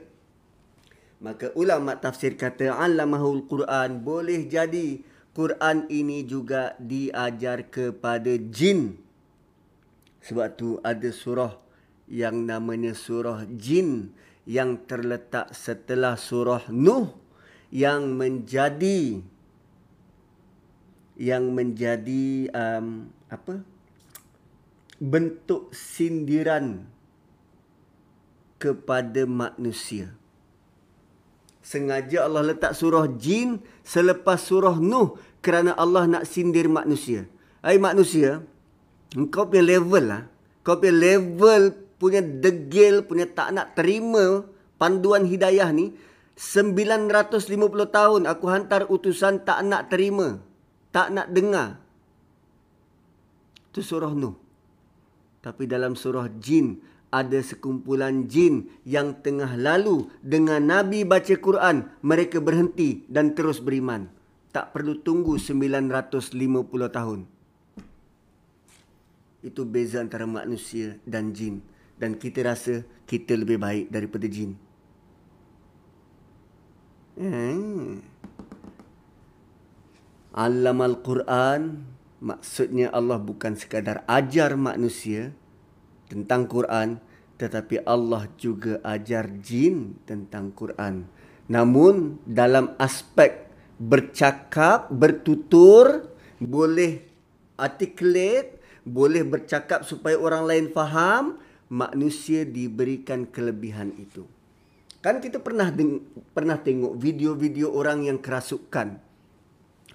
[1.19, 5.01] Maka ulama tafsir kata alamahul Quran boleh jadi
[5.33, 9.01] Quran ini juga diajar kepada jin.
[10.21, 11.57] Sebab tu ada surah
[12.05, 14.13] yang namanya surah jin
[14.45, 17.13] yang terletak setelah surah Nuh
[17.69, 19.21] yang menjadi
[21.19, 23.61] yang menjadi um, apa
[24.99, 26.83] bentuk sindiran
[28.59, 30.11] kepada manusia.
[31.63, 37.29] Sengaja Allah letak surah jin selepas surah Nuh kerana Allah nak sindir manusia.
[37.63, 38.43] Hai manusia,
[39.15, 40.23] Engkau punya level lah.
[40.61, 44.47] Kau punya level punya degil, punya tak nak terima
[44.79, 45.93] panduan hidayah ni.
[46.39, 47.43] 950
[47.91, 50.39] tahun aku hantar utusan tak nak terima.
[50.95, 51.83] Tak nak dengar.
[53.69, 54.35] Itu surah Nuh.
[55.39, 61.89] Tapi dalam surah Jin, ada sekumpulan jin yang tengah lalu dengan Nabi baca Quran.
[62.05, 64.09] Mereka berhenti dan terus beriman.
[64.53, 66.29] Tak perlu tunggu 950
[66.89, 67.19] tahun.
[69.41, 71.61] Itu beza antara manusia dan jin.
[71.97, 74.53] Dan kita rasa kita lebih baik daripada jin.
[77.19, 77.99] Hmm.
[80.29, 81.61] Alam Al-Quran
[82.19, 85.35] maksudnya Allah bukan sekadar ajar manusia
[86.07, 86.99] tentang Quran
[87.39, 91.07] tetapi Allah juga ajar jin tentang Quran.
[91.47, 93.47] Namun dalam aspek
[93.79, 97.07] bercakap, bertutur, boleh
[97.55, 101.37] articulate boleh bercakap supaya orang lain faham,
[101.69, 104.25] manusia diberikan kelebihan itu.
[104.99, 106.03] Kan kita pernah deng-
[106.35, 108.99] pernah tengok video-video orang yang kerasukan.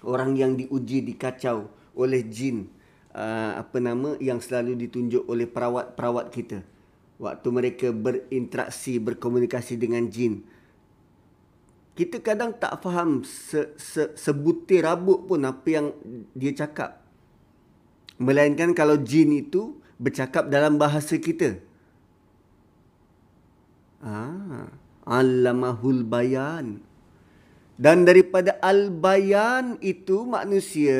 [0.05, 2.67] Orang yang diuji dikacau oleh jin
[3.15, 6.59] uh, apa nama yang selalu ditunjuk oleh perawat-perawat kita.
[7.15, 10.43] Waktu mereka berinteraksi, berkomunikasi dengan jin.
[11.95, 15.87] Kita kadang tak faham se- se- sebutir rabuk pun apa yang
[16.35, 16.99] dia cakap.
[18.19, 21.63] Melainkan kalau jin itu bercakap dalam bahasa kita.
[24.03, 24.67] Ah,
[25.07, 26.83] alamahul bayan.
[27.79, 30.99] Dan daripada al-bayan itu manusia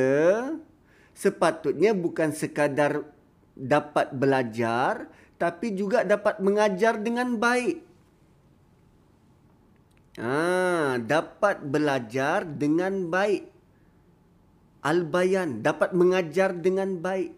[1.16, 3.08] sepatutnya bukan sekadar
[3.56, 5.08] dapat belajar
[5.40, 7.82] tapi juga dapat mengajar dengan baik.
[10.16, 13.56] Ah, dapat belajar dengan baik
[14.86, 17.34] al-bayan, dapat mengajar dengan baik.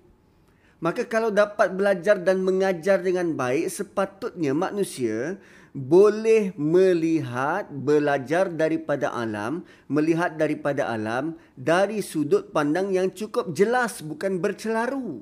[0.84, 5.40] Maka kalau dapat belajar dan mengajar dengan baik, sepatutnya manusia
[5.78, 14.42] boleh melihat, belajar daripada alam, melihat daripada alam dari sudut pandang yang cukup jelas, bukan
[14.42, 15.22] bercelaru.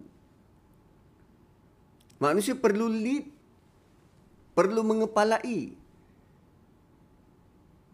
[2.24, 3.28] Manusia perlu lead,
[4.56, 5.76] perlu mengepalai.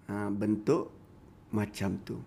[0.05, 0.93] Ha, bentuk
[1.49, 2.22] macam tu.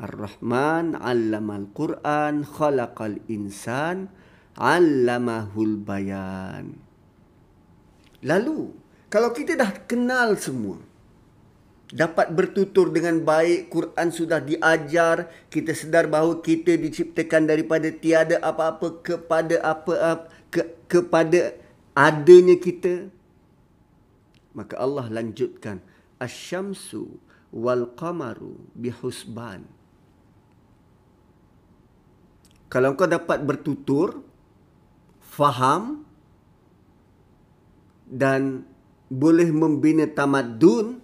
[0.00, 4.10] Ar-Rahman 'allamal Quran khalaqal insan
[4.56, 6.74] 'allamahul bayan.
[8.24, 8.79] Lalu,
[9.10, 10.78] kalau kita dah kenal semua,
[11.90, 19.02] dapat bertutur dengan baik, Quran sudah diajar, kita sedar bahawa kita diciptakan daripada tiada apa-apa
[19.02, 21.58] kepada apa ke, kepada
[21.98, 23.10] adanya kita.
[24.54, 25.82] Maka Allah lanjutkan
[26.22, 27.18] asyamsu
[27.50, 29.66] wal qamaru bihusban.
[32.70, 34.22] Kalau kau dapat bertutur,
[35.18, 36.06] faham
[38.06, 38.69] dan
[39.10, 41.02] boleh membina tamadun,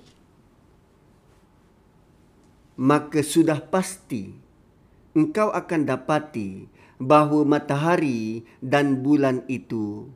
[2.79, 4.31] maka sudah pasti
[5.17, 6.71] engkau akan dapati
[7.03, 10.07] bahawa matahari dan bulan itu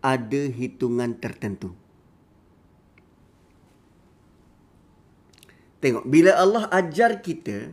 [0.00, 1.74] ada hitungan tertentu.
[5.82, 7.70] Tengok, bila Allah ajar kita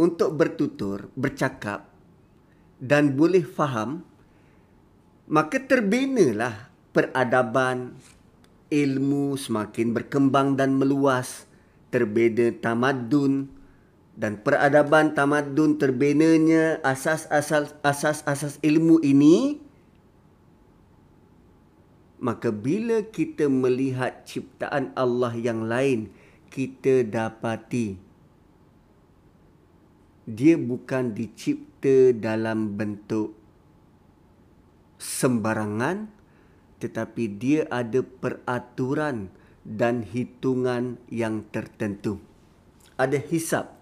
[0.00, 1.88] untuk bertutur, bercakap
[2.80, 4.06] dan boleh faham,
[5.28, 8.00] maka terbinalah peradaban,
[8.70, 11.50] ilmu semakin berkembang dan meluas,
[11.90, 13.50] terbina tamadun
[14.14, 19.58] dan peradaban tamadun terbinanya asas-asas asas-asas ilmu ini
[22.20, 26.12] maka bila kita melihat ciptaan Allah yang lain
[26.52, 27.96] kita dapati
[30.28, 33.34] dia bukan dicipta dalam bentuk
[35.00, 36.12] sembarangan
[36.80, 39.28] tetapi dia ada peraturan
[39.60, 42.16] dan hitungan yang tertentu.
[42.96, 43.76] Ada hisap.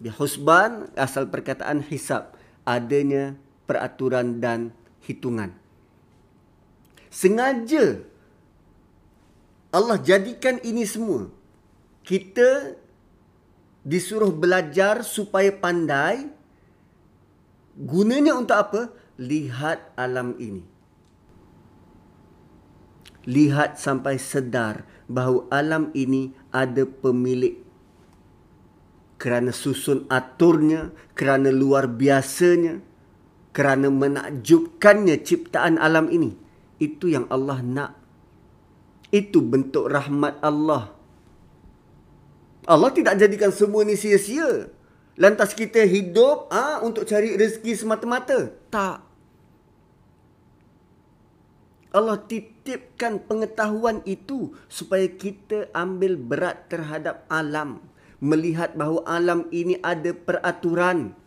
[0.00, 4.72] Husban asal perkataan hisap adanya peraturan dan
[5.04, 5.56] hitungan.
[7.12, 8.00] Sengaja
[9.72, 11.28] Allah jadikan ini semua.
[12.00, 12.76] Kita
[13.84, 16.32] disuruh belajar supaya pandai.
[17.76, 18.80] Gunanya untuk apa?
[19.20, 20.69] Lihat alam ini
[23.28, 27.60] lihat sampai sedar bahawa alam ini ada pemilik
[29.20, 32.80] kerana susun aturnya, kerana luar biasanya,
[33.52, 36.32] kerana menakjubkannya ciptaan alam ini.
[36.80, 38.00] Itu yang Allah nak.
[39.12, 40.96] Itu bentuk rahmat Allah.
[42.64, 44.72] Allah tidak jadikan semua ini sia-sia.
[45.20, 48.48] Lantas kita hidup ah ha, untuk cari rezeki semata-mata.
[48.72, 49.04] Tak.
[51.92, 52.16] Allah
[52.70, 57.82] titipkan pengetahuan itu supaya kita ambil berat terhadap alam.
[58.22, 61.18] Melihat bahawa alam ini ada peraturan.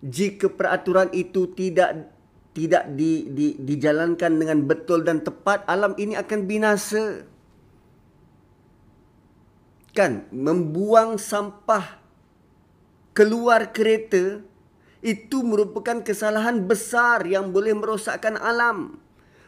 [0.00, 2.08] Jika peraturan itu tidak
[2.56, 7.28] tidak di, di, dijalankan dengan betul dan tepat, alam ini akan binasa.
[9.92, 12.00] Kan, membuang sampah
[13.12, 14.40] keluar kereta
[15.04, 19.03] itu merupakan kesalahan besar yang boleh merosakkan alam.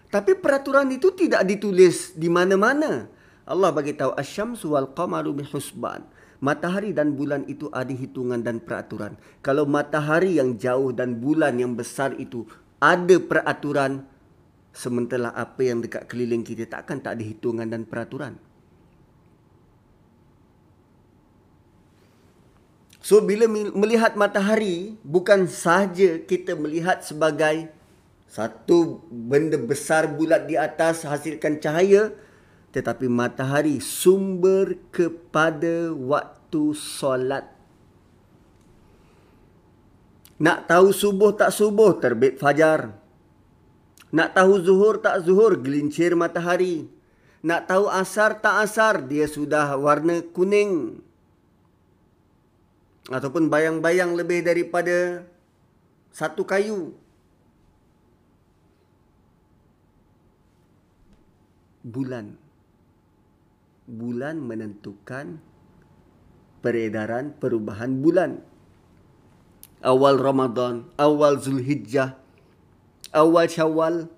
[0.06, 3.10] Tapi peraturan itu tidak ditulis di mana-mana.
[3.46, 6.06] Allah bagi tahu asyamsu wal qamaru bihusban.
[6.36, 9.16] Matahari dan bulan itu ada hitungan dan peraturan.
[9.40, 12.44] Kalau matahari yang jauh dan bulan yang besar itu
[12.76, 14.04] ada peraturan,
[14.76, 18.36] sementara apa yang dekat keliling kita takkan tak ada hitungan dan peraturan.
[23.00, 27.70] So bila melihat matahari bukan sahaja kita melihat sebagai
[28.36, 32.12] satu benda besar bulat di atas hasilkan cahaya
[32.68, 37.48] tetapi matahari sumber kepada waktu solat.
[40.36, 42.92] Nak tahu subuh tak subuh terbit fajar.
[44.12, 46.92] Nak tahu zuhur tak zuhur gelincir matahari.
[47.40, 51.00] Nak tahu asar tak asar dia sudah warna kuning.
[53.08, 55.24] Ataupun bayang-bayang lebih daripada
[56.12, 57.05] satu kayu.
[61.86, 62.34] Bulan.
[63.86, 65.38] Bulan menentukan
[66.58, 68.42] peredaran perubahan bulan.
[69.86, 72.18] Awal Ramadan, awal Zulhijjah,
[73.14, 74.10] awal Syawal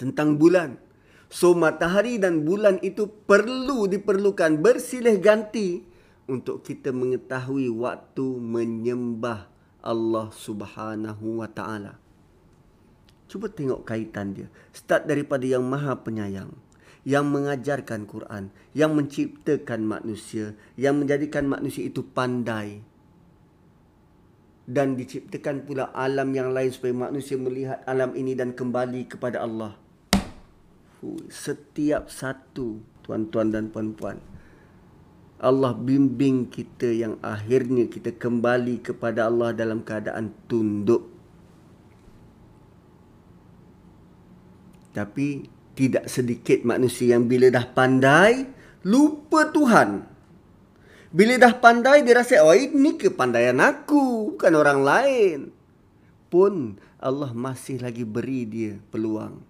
[0.00, 0.80] tentang bulan.
[1.28, 5.84] So matahari dan bulan itu perlu diperlukan bersilih ganti
[6.24, 9.50] untuk kita mengetahui waktu menyembah
[9.84, 12.05] Allah Subhanahu wa taala.
[13.36, 14.48] Cuba tengok kaitan dia.
[14.72, 16.56] Start daripada yang maha penyayang.
[17.04, 18.48] Yang mengajarkan Quran.
[18.72, 20.56] Yang menciptakan manusia.
[20.80, 22.80] Yang menjadikan manusia itu pandai.
[24.64, 29.76] Dan diciptakan pula alam yang lain supaya manusia melihat alam ini dan kembali kepada Allah.
[31.28, 34.16] Setiap satu tuan-tuan dan puan-puan.
[35.44, 41.15] Allah bimbing kita yang akhirnya kita kembali kepada Allah dalam keadaan tunduk
[44.96, 45.44] Tapi
[45.76, 48.48] tidak sedikit manusia yang bila dah pandai,
[48.80, 50.08] lupa Tuhan.
[51.12, 55.38] Bila dah pandai dia rasa oh ini kepandaian aku bukan orang lain.
[56.32, 59.44] Pun Allah masih lagi beri dia peluang.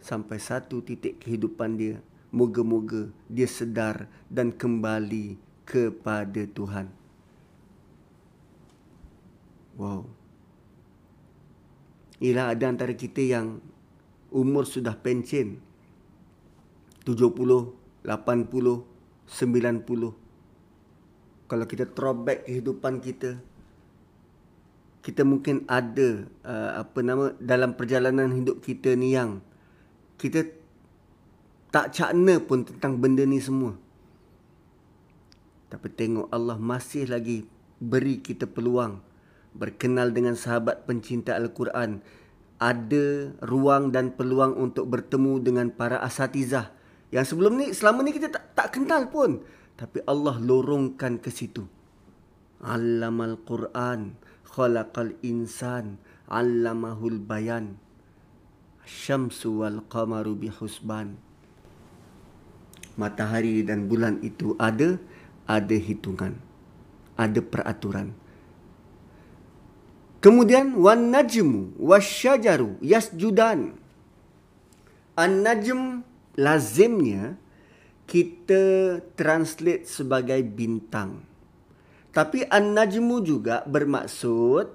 [0.00, 2.00] Sampai satu titik kehidupan dia.
[2.32, 5.34] Moga-moga dia sedar dan kembali
[5.66, 6.86] kepada Tuhan.
[9.76, 10.19] Wow.
[12.20, 13.64] Ialah ada antara kita yang
[14.28, 15.56] umur sudah pencen.
[17.08, 17.16] 70,
[18.04, 18.84] 80, 90.
[21.50, 23.40] Kalau kita throwback kehidupan kita,
[25.00, 29.40] kita mungkin ada uh, apa nama dalam perjalanan hidup kita ni yang
[30.20, 30.44] kita
[31.72, 33.72] tak cakna pun tentang benda ni semua.
[35.72, 37.48] Tapi tengok Allah masih lagi
[37.80, 39.00] beri kita peluang
[39.54, 42.02] berkenal dengan sahabat pencinta Al-Quran.
[42.60, 46.70] Ada ruang dan peluang untuk bertemu dengan para asatizah.
[47.10, 49.40] Yang sebelum ni, selama ni kita tak, tak kenal pun.
[49.74, 51.64] Tapi Allah lorongkan ke situ.
[52.60, 55.96] Allamal Quran, khalaqal insan,
[56.28, 57.80] allamahul bayan.
[58.84, 61.16] Syamsu wal qamaru bihusban.
[63.00, 65.00] Matahari dan bulan itu ada,
[65.48, 66.36] ada hitungan.
[67.16, 68.12] Ada peraturan.
[70.20, 73.72] Kemudian wan najmu wasyajaru yasjudan.
[75.16, 76.04] An-najm
[76.36, 77.40] lazimnya
[78.04, 81.24] kita translate sebagai bintang.
[82.12, 84.68] Tapi an-najmu juga bermaksud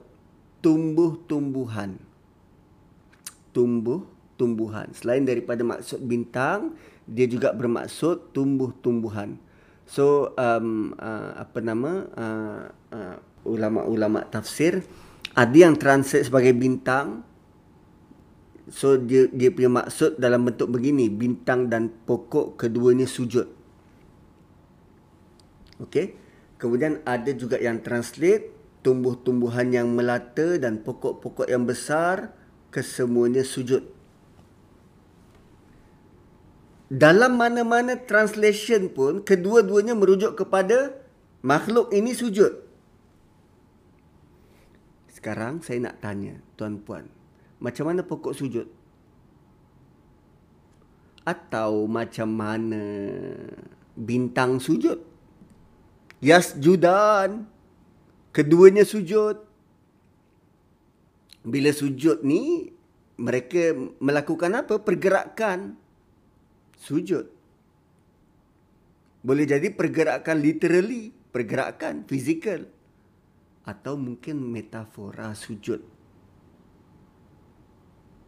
[0.66, 2.02] tumbuh-tumbuhan.
[3.54, 4.98] Tumbuh-tumbuhan.
[4.98, 6.74] Selain daripada maksud bintang,
[7.06, 9.38] dia juga bermaksud tumbuh-tumbuhan.
[9.86, 14.82] So um, uh, apa nama uh, uh, ulama-ulama tafsir
[15.36, 17.27] ada yang translate sebagai bintang.
[18.71, 23.45] So dia dia punya maksud dalam bentuk begini bintang dan pokok keduanya sujud.
[25.86, 26.25] Okey
[26.55, 28.49] kemudian ada juga yang translate
[28.81, 32.33] tumbuh-tumbuhan yang melata dan pokok-pokok yang besar
[32.73, 33.86] kesemuanya sujud.
[36.89, 40.93] Dalam mana-mana translation pun kedua-duanya merujuk kepada
[41.41, 42.64] makhluk ini sujud
[45.26, 47.09] sekarang saya nak tanya tuan-puan,
[47.57, 48.69] macam mana pokok sujud?
[51.26, 52.86] Atau macam mana
[53.97, 55.01] bintang sujud?
[56.21, 57.49] Yas judan.
[58.30, 59.41] Keduanya sujud.
[61.41, 62.69] Bila sujud ni,
[63.17, 64.78] mereka melakukan apa?
[64.78, 65.73] Pergerakan.
[66.78, 67.34] Sujud.
[69.26, 71.09] Boleh jadi pergerakan literally.
[71.34, 72.74] Pergerakan fizikal
[73.66, 75.82] atau mungkin metafora sujud.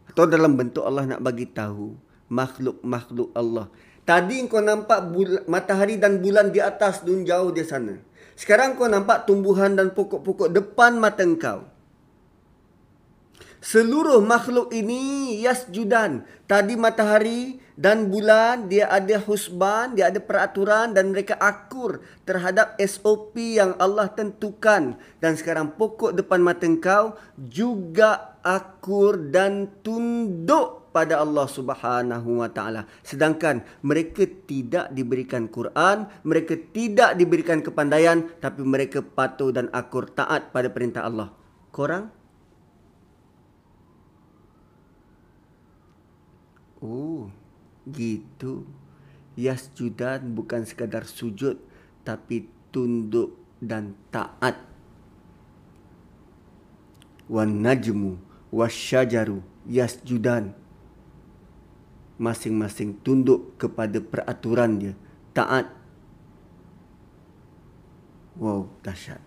[0.09, 1.93] Atau dalam bentuk Allah nak bagi tahu
[2.33, 3.69] makhluk-makhluk Allah.
[4.07, 7.95] Tadi kau nampak bul- matahari dan bulan di atas dun jauh di sana.
[8.33, 11.76] Sekarang kau nampak tumbuhan dan pokok-pokok depan mata engkau.
[13.57, 16.21] Seluruh makhluk ini yasjudan.
[16.45, 23.57] Tadi matahari dan bulan dia ada husban, dia ada peraturan dan mereka akur terhadap SOP
[23.57, 24.93] yang Allah tentukan.
[25.17, 32.85] Dan sekarang pokok depan mata engkau juga akur dan tunduk pada Allah Subhanahu wa taala.
[33.01, 40.53] Sedangkan mereka tidak diberikan Quran, mereka tidak diberikan kepandaian tapi mereka patuh dan akur taat
[40.53, 41.29] pada perintah Allah.
[41.69, 42.16] Korang
[46.82, 47.30] Oh,
[47.89, 48.67] gitu.
[49.38, 51.61] Yasjudan bukan sekadar sujud
[52.01, 54.57] tapi tunduk dan taat.
[57.28, 58.17] Wan najmu
[58.53, 60.55] wasyajaru yasjudan.
[62.17, 64.93] Masing-masing tunduk kepada peraturan dia,
[65.38, 65.69] taat.
[68.41, 69.21] Wow, dahsyat.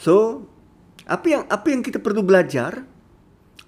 [0.00, 0.46] So,
[1.04, 2.86] apa yang apa yang kita perlu belajar?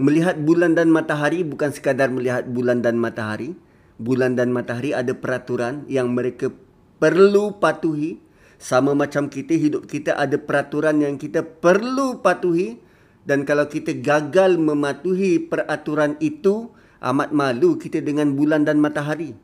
[0.01, 3.53] Melihat bulan dan matahari bukan sekadar melihat bulan dan matahari.
[4.01, 6.49] Bulan dan matahari ada peraturan yang mereka
[6.97, 8.17] perlu patuhi.
[8.57, 12.81] Sama macam kita, hidup kita ada peraturan yang kita perlu patuhi.
[13.29, 16.73] Dan kalau kita gagal mematuhi peraturan itu,
[17.05, 19.37] amat malu kita dengan bulan dan matahari.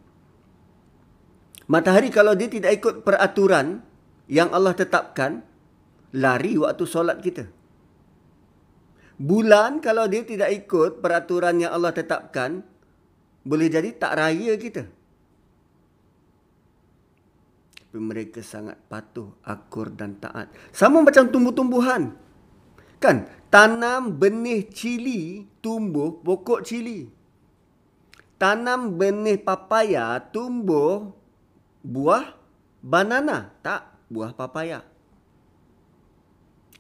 [1.69, 3.85] Matahari kalau dia tidak ikut peraturan
[4.25, 5.45] yang Allah tetapkan,
[6.17, 7.56] lari waktu solat kita
[9.17, 12.61] bulan kalau dia tidak ikut peraturan yang Allah tetapkan
[13.47, 14.85] boleh jadi tak raya kita.
[17.79, 20.53] Tapi mereka sangat patuh akur dan taat.
[20.75, 22.13] Sama macam tumbuh-tumbuhan.
[23.01, 23.31] Kan?
[23.49, 27.09] Tanam benih cili tumbuh pokok cili.
[28.37, 31.15] Tanam benih papaya tumbuh
[31.81, 32.37] buah
[32.83, 33.55] banana.
[33.65, 34.85] Tak, buah papaya.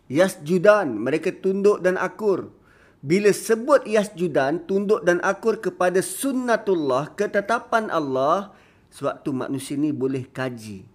[0.07, 2.55] Yasjudan, mereka tunduk dan akur.
[3.03, 8.55] Bila sebut yasjudan, tunduk dan akur kepada sunnatullah, ketetapan Allah,
[8.91, 10.87] sewaktu manusia ini boleh kaji.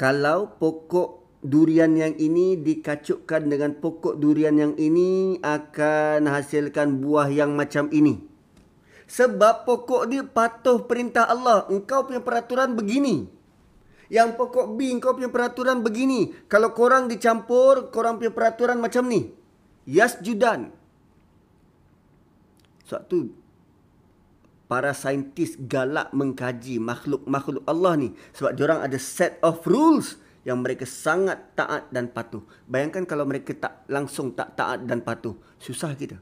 [0.00, 7.56] Kalau pokok durian yang ini dikacukkan dengan pokok durian yang ini akan hasilkan buah yang
[7.56, 8.20] macam ini.
[9.10, 11.66] Sebab pokok dia patuh perintah Allah.
[11.68, 13.39] Engkau punya peraturan begini.
[14.10, 16.34] Yang pokok B kau punya peraturan begini.
[16.50, 19.30] Kalau korang dicampur, korang punya peraturan macam ni.
[19.86, 20.74] Yas judan.
[22.90, 23.30] Sebab tu
[24.66, 28.08] para saintis galak mengkaji makhluk-makhluk Allah ni.
[28.34, 32.42] Sebab orang ada set of rules yang mereka sangat taat dan patuh.
[32.70, 35.38] Bayangkan kalau mereka tak langsung tak taat dan patuh.
[35.58, 36.18] Susah kita.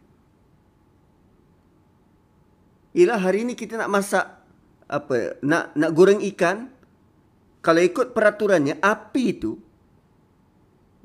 [2.97, 4.27] Ialah hari ni kita nak masak
[4.89, 6.73] apa nak nak goreng ikan
[7.61, 9.59] kalau ikut peraturannya api itu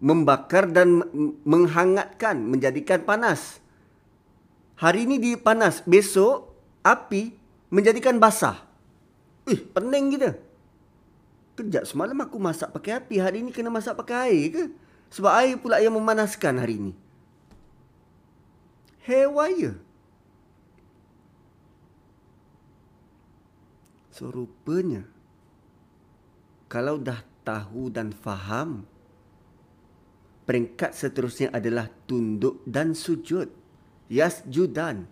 [0.04, 1.02] membakar dan
[1.48, 3.64] menghangatkan menjadikan panas.
[4.78, 6.52] Hari ini di panas besok
[6.84, 7.32] api
[7.72, 8.62] menjadikan basah.
[9.48, 10.32] Ih pening kita.
[11.54, 13.16] Kejap semalam aku masak pakai api.
[13.22, 14.64] Hari ini kena masak pakai air ke?
[15.14, 16.94] Sebab air pula yang memanaskan hari ini.
[19.04, 19.94] Haywire
[24.14, 25.10] so rupanya
[26.74, 28.82] kalau dah tahu dan faham,
[30.50, 33.46] peringkat seterusnya adalah tunduk dan sujud.
[34.10, 35.06] Yasjudan.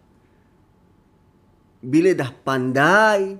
[1.85, 3.37] Bila dah pandai,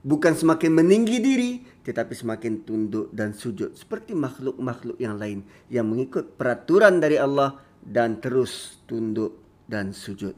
[0.00, 3.76] bukan semakin meninggi diri, tetapi semakin tunduk dan sujud.
[3.76, 10.32] Seperti makhluk-makhluk yang lain yang mengikut peraturan dari Allah dan terus tunduk dan sujud.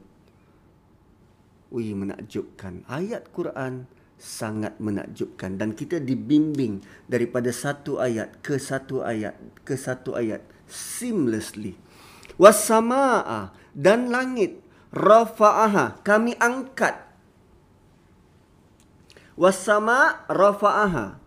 [1.71, 3.87] Ui menakjubkan ayat Quran
[4.21, 5.57] sangat menakjubkan.
[5.57, 9.33] Dan kita dibimbing daripada satu ayat ke satu ayat
[9.65, 11.73] ke satu ayat seamlessly.
[12.37, 14.61] Wasamaa dan langit.
[14.93, 16.95] Rafa'aha kami angkat.
[19.39, 21.17] Wasama rafa'aha.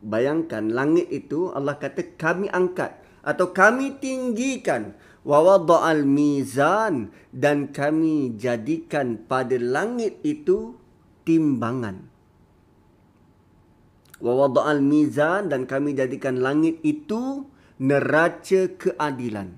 [0.00, 4.96] Bayangkan langit itu Allah kata kami angkat atau kami tinggikan.
[5.20, 10.80] Wa wada'al mizan dan kami jadikan pada langit itu
[11.28, 12.09] timbangan
[14.20, 17.48] wa wada'al mizan dan kami jadikan langit itu
[17.80, 19.56] neraca keadilan.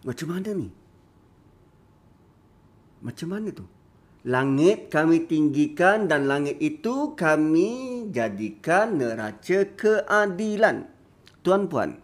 [0.00, 0.68] Macam mana ni?
[3.04, 3.66] Macam mana tu?
[4.24, 10.88] Langit kami tinggikan dan langit itu kami jadikan neraca keadilan.
[11.40, 11.96] Tuan-puan,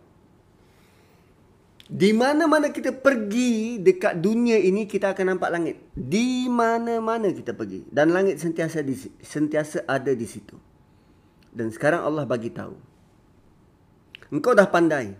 [1.87, 5.77] di mana-mana kita pergi dekat dunia ini kita akan nampak langit.
[5.95, 10.59] Di mana-mana kita pergi dan langit sentiasa di, sentiasa ada di situ.
[11.55, 12.75] Dan sekarang Allah bagi tahu.
[14.35, 15.15] Engkau dah pandai.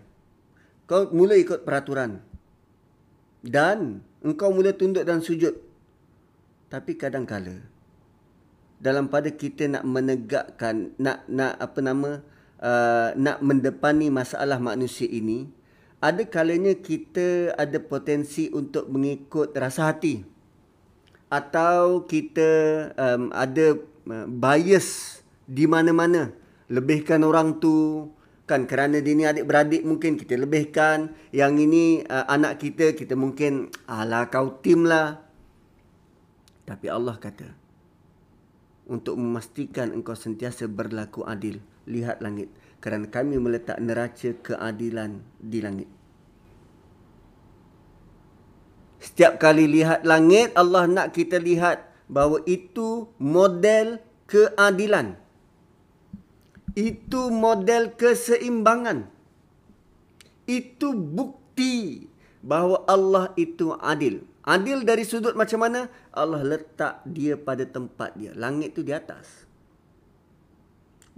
[0.83, 2.19] Kau mula ikut peraturan.
[3.39, 5.55] Dan engkau mula tunduk dan sujud.
[6.67, 7.77] Tapi kadang-kala
[8.77, 12.21] dalam pada kita nak menegakkan nak nak apa nama
[12.61, 15.49] uh, nak mendepani masalah manusia ini
[15.97, 20.21] ada kalanya kita ada potensi untuk mengikut rasa hati.
[21.27, 22.49] Atau kita
[22.95, 23.75] um, ada
[24.07, 25.19] uh, bias
[25.49, 26.31] di mana-mana.
[26.69, 28.07] Lebihkan orang tu
[28.47, 31.17] kan kerana dia ni adik-beradik mungkin kita lebihkan.
[31.33, 35.19] Yang ini uh, anak kita kita mungkin ala kau tim lah.
[36.67, 37.67] Tapi Allah kata
[38.87, 42.47] untuk memastikan engkau sentiasa berlaku adil lihat langit
[42.77, 45.89] kerana kami meletak neraca keadilan di langit.
[48.97, 55.15] Setiap kali lihat langit, Allah nak kita lihat bahawa itu model keadilan.
[56.77, 59.09] Itu model keseimbangan.
[60.45, 62.05] Itu bukti
[62.45, 64.21] bahawa Allah itu adil.
[64.45, 65.89] Adil dari sudut macam mana?
[66.13, 68.31] Allah letak dia pada tempat dia.
[68.37, 69.46] Langit itu di atas.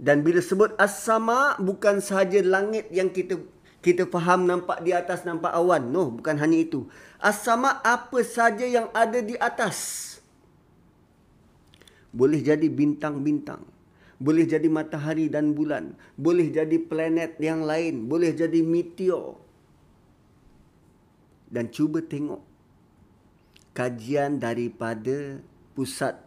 [0.00, 3.36] Dan bila sebut as-sama bukan sahaja langit yang kita
[3.84, 5.92] kita faham nampak di atas nampak awan.
[5.92, 6.88] No, bukan hanya itu.
[7.20, 10.08] As-sama apa saja yang ada di atas.
[12.16, 13.60] Boleh jadi bintang-bintang.
[14.16, 15.96] Boleh jadi matahari dan bulan.
[16.16, 18.08] Boleh jadi planet yang lain.
[18.08, 19.36] Boleh jadi meteor.
[21.52, 22.40] Dan cuba tengok
[23.76, 25.40] kajian daripada
[25.72, 26.20] pusat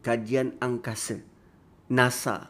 [0.00, 1.20] kajian angkasa
[1.90, 2.48] NASA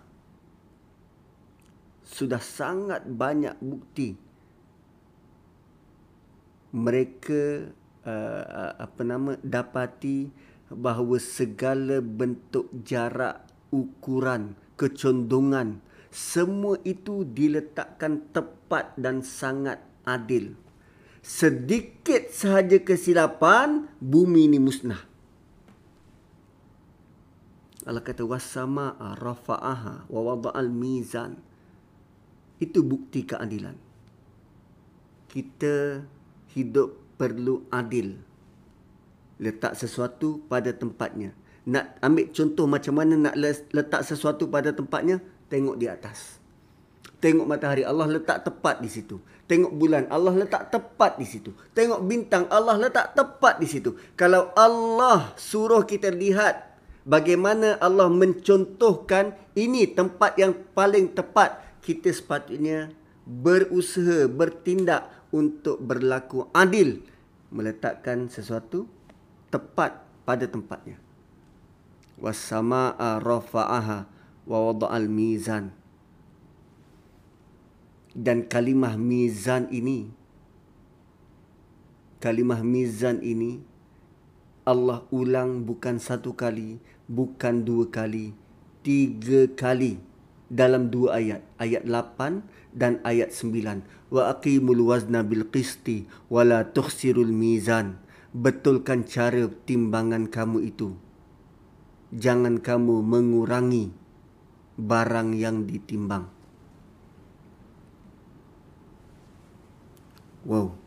[2.11, 4.19] sudah sangat banyak bukti.
[6.75, 7.71] Mereka
[8.03, 10.31] uh, apa nama dapati
[10.71, 20.59] bahawa segala bentuk jarak ukuran kecondongan semua itu diletakkan tepat dan sangat adil.
[21.23, 25.07] Sedikit sahaja kesilapan bumi ini musnah.
[27.87, 31.39] Allah kata wasama'a rafa'aha wa wada'al mizan
[32.61, 33.91] itu bukti keadilan
[35.31, 36.03] kita
[36.53, 38.19] hidup perlu adil.
[39.41, 41.33] Letak sesuatu pada tempatnya.
[41.65, 43.35] Nak ambil contoh macam mana nak
[43.73, 46.43] letak sesuatu pada tempatnya, tengok di atas.
[47.21, 49.21] Tengok matahari, Allah letak tepat di situ.
[49.45, 51.53] Tengok bulan, Allah letak tepat di situ.
[51.77, 53.97] Tengok bintang, Allah letak tepat di situ.
[54.17, 62.93] Kalau Allah suruh kita lihat bagaimana Allah mencontohkan ini tempat yang paling tepat, kita sepatutnya
[63.25, 67.01] berusaha, bertindak untuk berlaku adil
[67.51, 68.87] meletakkan sesuatu
[69.51, 71.01] tepat pada tempatnya.
[72.21, 73.99] Wassama'a rafa'aha
[74.45, 75.73] wa wada'al mizan.
[78.11, 80.11] Dan kalimah mizan ini
[82.21, 83.63] kalimah mizan ini
[84.67, 88.35] Allah ulang bukan satu kali, bukan dua kali,
[88.83, 90.10] tiga kali
[90.51, 96.67] dalam dua ayat, ayat 8 dan ayat 9 wa aqimul wazna bil qisti wa la
[96.67, 98.03] tukhsirul mizan.
[98.31, 100.95] Betulkan cara timbangan kamu itu.
[102.15, 103.91] Jangan kamu mengurangi
[104.79, 106.31] barang yang ditimbang.
[110.47, 110.79] Wow.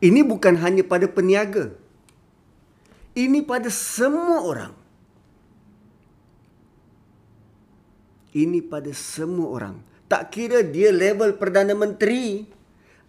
[0.00, 1.76] Ini bukan hanya pada peniaga.
[3.12, 4.72] Ini pada semua orang
[8.36, 9.76] ini pada semua orang
[10.08, 12.48] tak kira dia level Perdana Menteri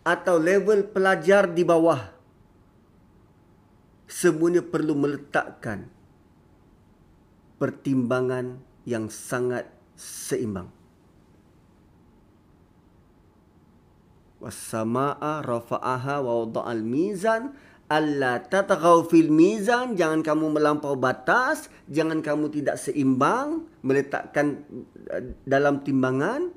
[0.03, 2.11] atau level pelajar di bawah.
[4.09, 5.87] Semuanya perlu meletakkan
[7.61, 10.67] pertimbangan yang sangat seimbang.
[14.39, 17.53] Wassama'a rafa'aha wa wada'al mizan
[17.89, 24.61] alla tataghaw fil mizan jangan kamu melampau batas jangan kamu tidak seimbang meletakkan
[25.09, 26.53] eh, dalam timbangan.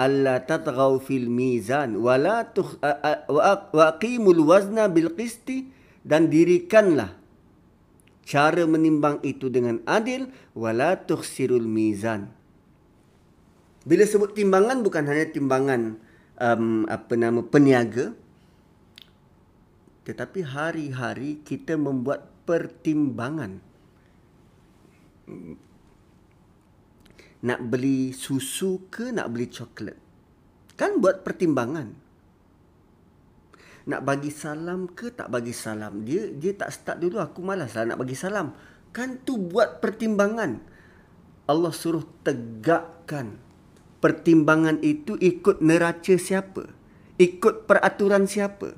[0.00, 2.48] Alla tatghaw fil mizan wala
[3.28, 5.68] wa aqimul wazna bil qisti
[6.00, 7.20] dan dirikanlah
[8.24, 12.32] cara menimbang itu dengan adil wala tukhsirul mizan.
[13.84, 16.00] Bila sebut timbangan bukan hanya timbangan
[16.40, 18.16] um, apa nama peniaga
[20.10, 23.62] tetapi hari-hari kita membuat pertimbangan
[27.40, 29.96] nak beli susu ke nak beli coklat.
[30.76, 31.88] Kan buat pertimbangan.
[33.88, 36.04] Nak bagi salam ke tak bagi salam.
[36.04, 38.52] Dia dia tak start dulu aku malas lah nak bagi salam.
[38.92, 40.60] Kan tu buat pertimbangan.
[41.48, 43.40] Allah suruh tegakkan
[43.98, 46.70] pertimbangan itu ikut neraca siapa?
[47.20, 48.76] Ikut peraturan siapa?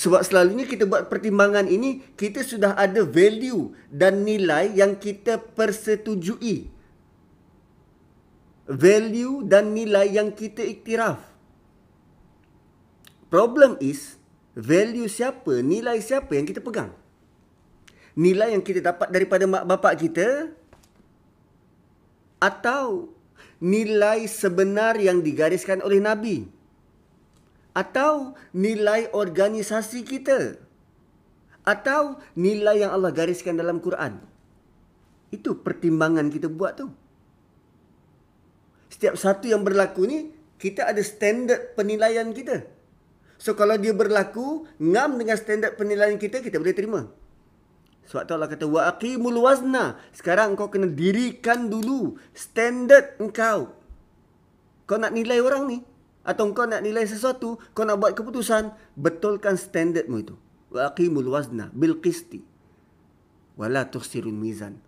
[0.00, 6.80] Sebab selalunya kita buat pertimbangan ini, kita sudah ada value dan nilai yang kita persetujui
[8.70, 11.18] value dan nilai yang kita iktiraf.
[13.26, 14.14] Problem is,
[14.54, 16.94] value siapa, nilai siapa yang kita pegang?
[18.14, 20.50] Nilai yang kita dapat daripada mak bapak kita
[22.42, 23.10] atau
[23.62, 26.46] nilai sebenar yang digariskan oleh Nabi?
[27.72, 30.58] Atau nilai organisasi kita?
[31.62, 34.18] Atau nilai yang Allah gariskan dalam Quran?
[35.30, 36.90] Itu pertimbangan kita buat tu
[39.00, 42.68] setiap satu yang berlaku ni kita ada standard penilaian kita.
[43.40, 47.00] So kalau dia berlaku ngam dengan standard penilaian kita kita boleh terima.
[48.10, 49.96] Sebab tu Allah kata wa aqimul wazna.
[50.12, 53.72] Sekarang kau kena dirikan dulu standard engkau.
[54.84, 55.78] Kau nak nilai orang ni
[56.20, 60.36] atau kau nak nilai sesuatu, kau nak buat keputusan, betulkan standardmu itu.
[60.70, 62.44] Wa aqimul wazna bil qisti.
[63.56, 64.78] Wala tukhsirul mizan.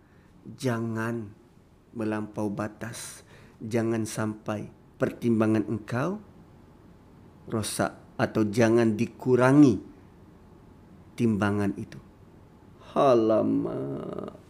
[0.43, 1.29] Jangan
[1.93, 3.23] melampau batas
[3.63, 4.67] jangan sampai
[4.99, 6.19] pertimbangan engkau
[7.47, 9.79] rosak atau jangan dikurangi
[11.15, 11.99] timbangan itu.
[12.93, 14.42] Halamak.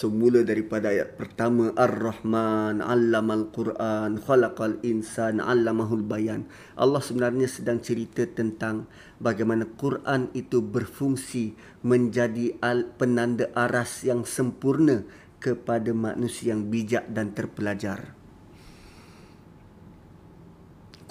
[0.00, 6.48] Semula daripada ayat pertama Ar-Rahman, Allamal Quran, Khalaqal Insan, Allamahul Bayan.
[6.72, 8.88] Allah sebenarnya sedang cerita tentang
[9.20, 11.52] bagaimana Quran itu berfungsi
[11.84, 12.56] menjadi
[12.96, 15.04] penanda aras yang sempurna
[15.36, 18.16] kepada manusia yang bijak dan terpelajar.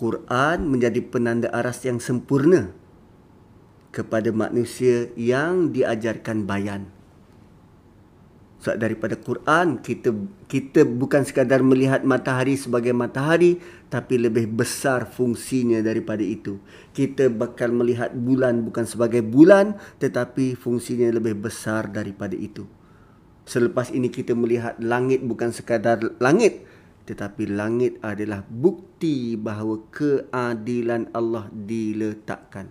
[0.01, 2.73] Quran menjadi penanda aras yang sempurna
[3.93, 6.89] kepada manusia yang diajarkan bayan.
[8.59, 10.11] Sebab daripada Quran kita
[10.51, 13.55] kita bukan sekadar melihat matahari sebagai matahari
[13.87, 16.59] tapi lebih besar fungsinya daripada itu.
[16.91, 22.67] Kita bakal melihat bulan bukan sebagai bulan tetapi fungsinya lebih besar daripada itu.
[23.47, 26.67] Selepas ini kita melihat langit bukan sekadar langit
[27.07, 32.69] tetapi langit adalah bukti bahawa keadilan Allah diletakkan.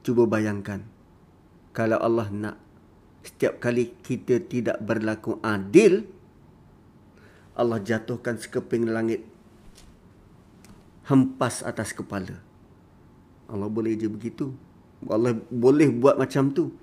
[0.00, 0.80] Cuba bayangkan
[1.76, 2.63] kalau Allah nak
[3.24, 6.04] setiap kali kita tidak berlaku adil
[7.56, 9.24] Allah jatuhkan sekeping langit
[11.08, 12.42] hempas atas kepala.
[13.46, 14.52] Allah boleh je begitu.
[15.06, 16.74] Allah boleh buat macam tu.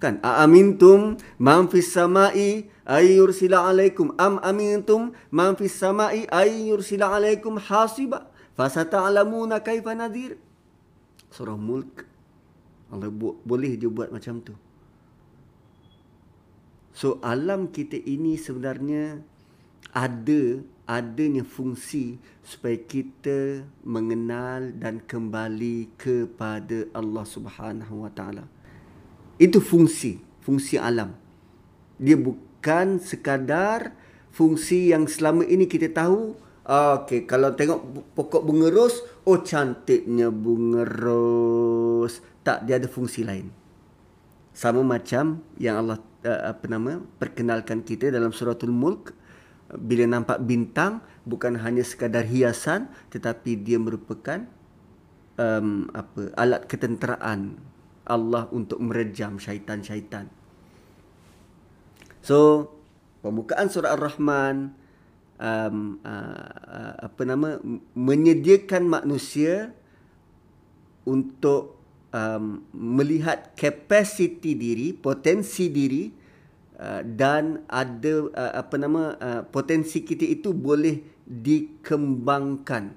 [0.00, 0.18] Kan?
[0.24, 4.16] Aamintum man fis samai ay yursila alaikum.
[4.16, 8.32] Am amintum man fis samai ay yursila alaikum hasiba.
[8.56, 10.40] Fasata'lamuna kaifa nadir?
[11.28, 12.08] Surah mulk.
[12.88, 13.12] Allah
[13.44, 14.56] boleh je buat macam tu
[16.92, 19.24] So alam kita ini sebenarnya
[19.96, 28.44] ada adanya fungsi supaya kita mengenal dan kembali kepada Allah Subhanahu Wa Taala.
[29.40, 31.16] Itu fungsi, fungsi alam.
[31.96, 33.96] Dia bukan sekadar
[34.34, 36.36] fungsi yang selama ini kita tahu.
[36.62, 42.22] Okey, kalau tengok pokok bunga ros, oh cantiknya bunga ros.
[42.46, 43.50] Tak, dia ada fungsi lain.
[44.52, 49.14] Sama macam yang Allah uh, apa nama perkenalkan kita dalam suratul mulk
[49.72, 54.44] bila nampak bintang bukan hanya sekadar hiasan tetapi dia merupakan
[55.40, 57.56] um, apa alat ketenteraan
[58.02, 60.26] Allah untuk merejam syaitan-syaitan.
[62.22, 62.68] So
[63.22, 64.74] pembukaan surah Ar-Rahman
[65.38, 67.58] um, uh, uh, apa nama
[67.94, 69.74] menyediakan manusia
[71.02, 71.81] untuk
[72.12, 76.12] um, melihat kapasiti diri, potensi diri
[76.78, 82.92] uh, dan ada uh, apa nama uh, potensi kita itu boleh dikembangkan,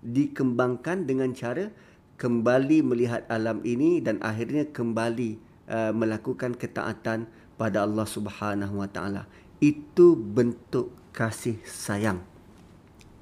[0.00, 1.68] dikembangkan dengan cara
[2.16, 5.30] kembali melihat alam ini dan akhirnya kembali
[5.68, 7.26] uh, melakukan ketaatan
[7.58, 9.22] pada Allah Subhanahu Wa Taala.
[9.60, 12.24] Itu bentuk kasih sayang.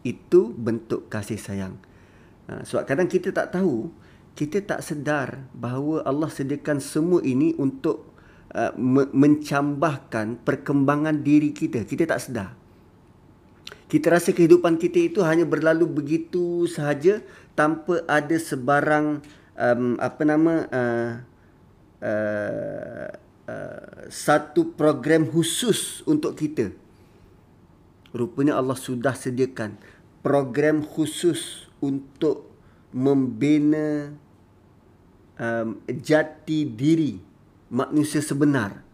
[0.06, 1.74] Itu bentuk kasih sayang.
[2.46, 3.90] Uh, sebab kadang kita tak tahu
[4.38, 8.14] kita tak sedar bahawa Allah sediakan semua ini untuk
[8.54, 8.70] uh,
[9.10, 11.82] mencambahkan perkembangan diri kita.
[11.82, 12.54] Kita tak sedar.
[13.90, 17.18] Kita rasa kehidupan kita itu hanya berlalu begitu sahaja
[17.58, 19.26] tanpa ada sebarang
[19.58, 21.12] um, apa nama uh,
[21.98, 23.08] uh,
[23.50, 26.70] uh, satu program khusus untuk kita.
[28.14, 29.74] Rupanya Allah sudah sediakan
[30.22, 32.48] program khusus untuk
[32.94, 34.14] membina
[35.38, 37.16] um, jati diri
[37.70, 38.88] manusia sebenar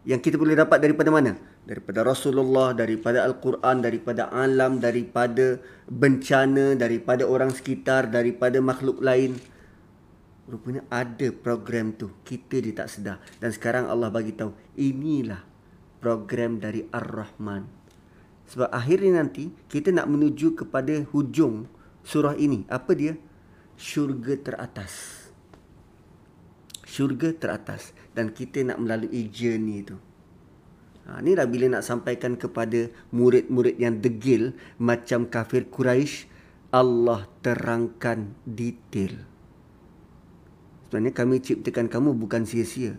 [0.00, 1.36] yang kita boleh dapat daripada mana?
[1.68, 5.60] Daripada Rasulullah, daripada Al-Quran, daripada alam, daripada
[5.92, 9.36] bencana, daripada orang sekitar, daripada makhluk lain.
[10.48, 12.16] Rupanya ada program tu.
[12.24, 13.16] Kita dia tak sedar.
[13.38, 15.44] Dan sekarang Allah bagi tahu inilah
[16.00, 17.68] program dari Ar-Rahman.
[18.50, 21.68] Sebab akhirnya nanti kita nak menuju kepada hujung
[22.02, 22.64] surah ini.
[22.72, 23.14] Apa dia?
[23.80, 24.92] Syurga teratas.
[26.84, 27.96] Syurga teratas.
[28.12, 29.96] Dan kita nak melalui journey tu.
[31.08, 36.28] Ha, inilah bila nak sampaikan kepada murid-murid yang degil macam kafir Quraisy
[36.70, 39.26] Allah terangkan detail.
[40.86, 42.94] Sebenarnya kami ciptakan kamu bukan sia-sia.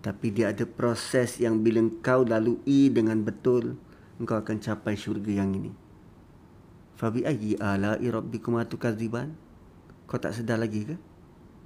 [0.00, 3.76] Tapi dia ada proses yang bila kau lalui dengan betul,
[4.16, 5.72] engkau akan capai syurga yang ini.
[6.96, 9.49] Fabi ayyi ala'i rabbikum atukadziban?
[10.10, 10.98] Kau tak sedar lagi ke?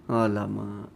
[0.05, 0.93] Alamak.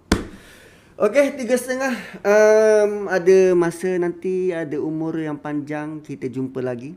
[1.01, 1.97] Okey, tiga setengah.
[2.21, 6.05] Um, ada masa nanti, ada umur yang panjang.
[6.05, 6.93] Kita jumpa lagi.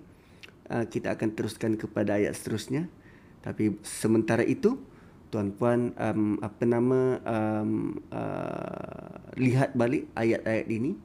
[0.67, 2.91] Uh, kita akan teruskan kepada ayat seterusnya.
[3.39, 4.75] Tapi sementara itu,
[5.31, 10.99] tuan-puan, um, apa nama, um, uh, lihat balik ayat-ayat ini.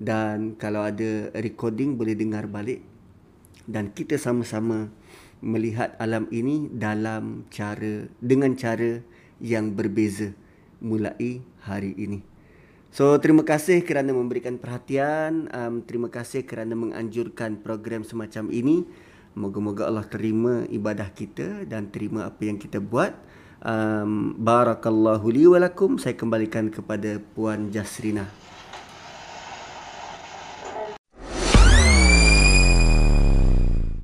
[0.00, 2.80] Dan kalau ada recording, boleh dengar balik.
[3.68, 4.88] Dan kita sama-sama
[5.40, 9.02] melihat alam ini dalam cara dengan cara
[9.38, 10.34] yang berbeza
[10.82, 12.22] mulai hari ini.
[12.88, 18.88] So terima kasih kerana memberikan perhatian, um, terima kasih kerana menganjurkan program semacam ini.
[19.38, 23.14] Moga-moga Allah terima ibadah kita dan terima apa yang kita buat.
[23.62, 25.46] Um, barakallahu li.
[26.00, 28.47] Saya kembalikan kepada Puan Jasrina.